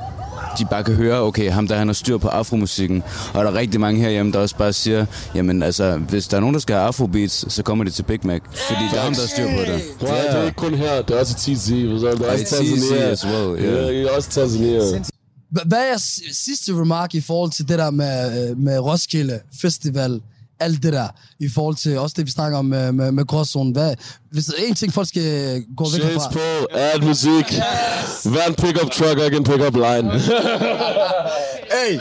[0.60, 3.04] de bare kan høre, okay, ham der han har styr på afromusikken.
[3.34, 5.06] Og der er rigtig mange herhjemme, der også bare siger,
[5.36, 8.20] jamen altså, hvis der er nogen, der skal have afrobeats, så kommer de til Big
[8.24, 8.42] Mac.
[8.68, 9.82] Fordi det er ham, der har styr på det.
[10.02, 11.66] Wow, det er ikke kun her, det er også i TZ.
[11.68, 13.10] Det er også TZ Tanzania.
[13.12, 13.88] as well, Ja, yeah.
[13.88, 14.80] det er også Tanzania.
[14.80, 19.40] Hva- Hvad er jeres sidste remark i forhold til det der med, øh, med Roskilde
[19.62, 20.22] Festival,
[20.60, 21.08] alt det der,
[21.40, 23.72] i forhold til også det, vi snakker om med, med, med gråzonen?
[23.74, 23.94] Hvad,
[24.32, 26.32] hvis der er en ting, folk skal gå væk Shades fra.
[26.32, 26.40] på,
[26.72, 27.60] add musik.
[28.26, 30.12] Vær en pick-up truck og ikke en pick-up line.
[31.88, 31.94] Hey,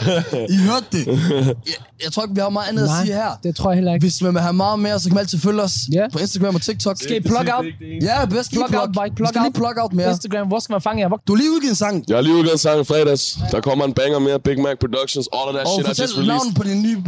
[0.49, 1.07] I hørte det.
[1.07, 1.55] Jeg,
[2.03, 3.29] jeg tror ikke, vi har meget andet Nej, at sige her.
[3.43, 4.03] det tror jeg heller ikke.
[4.03, 6.05] Hvis man vil have meget mere, så kan man altid følge os Ja.
[6.13, 6.97] på Instagram og TikTok.
[6.99, 7.65] Skal I plug out?
[8.01, 9.03] Ja, bedst lige Plug out, plug.
[9.03, 9.11] Mike.
[9.13, 9.53] Vi Plug skal lige out.
[9.53, 10.09] plug out mere.
[10.11, 11.07] Instagram, hvor skal man fange jer?
[11.07, 11.21] Hvor...
[11.27, 12.03] Du har lige udgivet en sang.
[12.07, 13.37] Jeg har lige udgivet en sang i fredags.
[13.51, 14.39] Der kommer en banger mere.
[14.39, 15.25] Big Mac Productions.
[15.37, 16.27] All of that Og shit I just fortæl released.
[16.27, 17.03] navnet på din nye uh,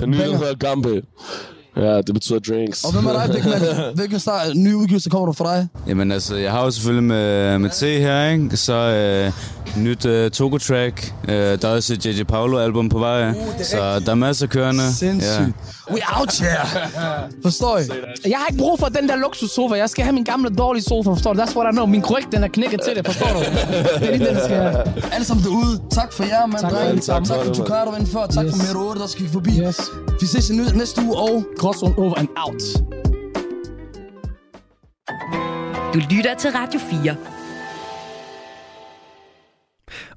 [0.00, 0.38] Den nye, der banger.
[0.38, 0.91] hedder Gambe.
[1.76, 2.84] Ja, det betyder drinks.
[2.84, 3.60] Og hvem er dig, Big Man?
[3.94, 5.68] Hvilken start, nye udgivelse kommer der fra dig?
[5.86, 8.56] Jamen altså, jeg har jo selvfølgelig med, med T her, ikke?
[8.56, 9.32] Så øh,
[9.82, 11.14] nyt øh, Togo-track.
[11.28, 12.22] Øh, der er også et J.J.
[12.22, 13.34] Paolo-album på vej.
[13.62, 14.92] så der er masser kørende.
[14.92, 15.54] Sindssygt.
[15.94, 16.66] We out here.
[17.42, 17.82] Forstår I?
[18.28, 19.74] Jeg har ikke brug for den der luksussofa.
[19.74, 21.40] Jeg skal have min gamle dårlige sofa, forstår du?
[21.40, 21.86] That's what I know.
[21.86, 23.38] Min kryg, den er knækket til det, forstår du?
[24.00, 24.82] Det er lige den, jeg skal have.
[25.12, 25.80] Alle sammen derude.
[25.90, 26.60] Tak for jer, mand.
[26.60, 27.28] Tak for alle sammen.
[27.28, 28.26] Tak for var indenfor.
[28.26, 28.52] Tak Yes.
[28.54, 29.50] for Mero 8, der skal forbi.
[29.66, 29.80] Yes.
[30.20, 32.62] Vi ses i næ- næste uge, og Gråzone over and out.
[35.94, 37.16] Du lytter til Radio 4.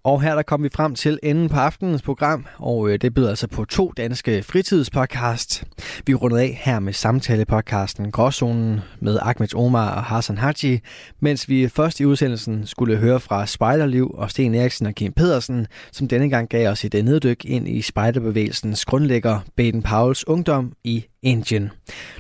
[0.06, 3.30] Og her der kom vi frem til enden på aftenens program, og øh, det byder
[3.30, 5.64] altså på to danske fritidspodcast.
[6.06, 10.80] Vi rundede af her med samtalepodcasten Gråzonen med Ahmed Omar og Hassan Haji,
[11.20, 15.68] mens vi først i udsendelsen skulle høre fra Spejderliv og Sten Eriksen og Kim Pedersen,
[15.92, 21.06] som denne gang gav os et neddyk ind i spejderbevægelsens grundlægger Baden Pauls ungdom i
[21.26, 21.72] Indien.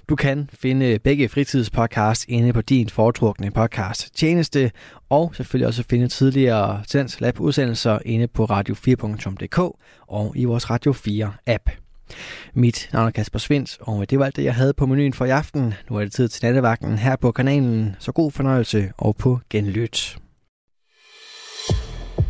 [0.09, 4.71] Du kan finde begge fritidspodcasts inde på din foretrukne podcast tjeneste,
[5.09, 9.59] og selvfølgelig også finde tidligere Tendens Lab udsendelser inde på radio4.dk
[10.07, 11.69] og i vores Radio 4 app.
[12.53, 15.25] Mit navn er Kasper Svens, og det var alt det, jeg havde på menuen for
[15.25, 15.73] i aften.
[15.89, 20.17] Nu er det tid til nattevagten her på kanalen, så god fornøjelse og på genlyt.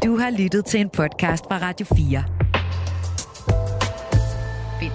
[0.03, 2.44] Du har lyttet til en podcast fra Radio 4.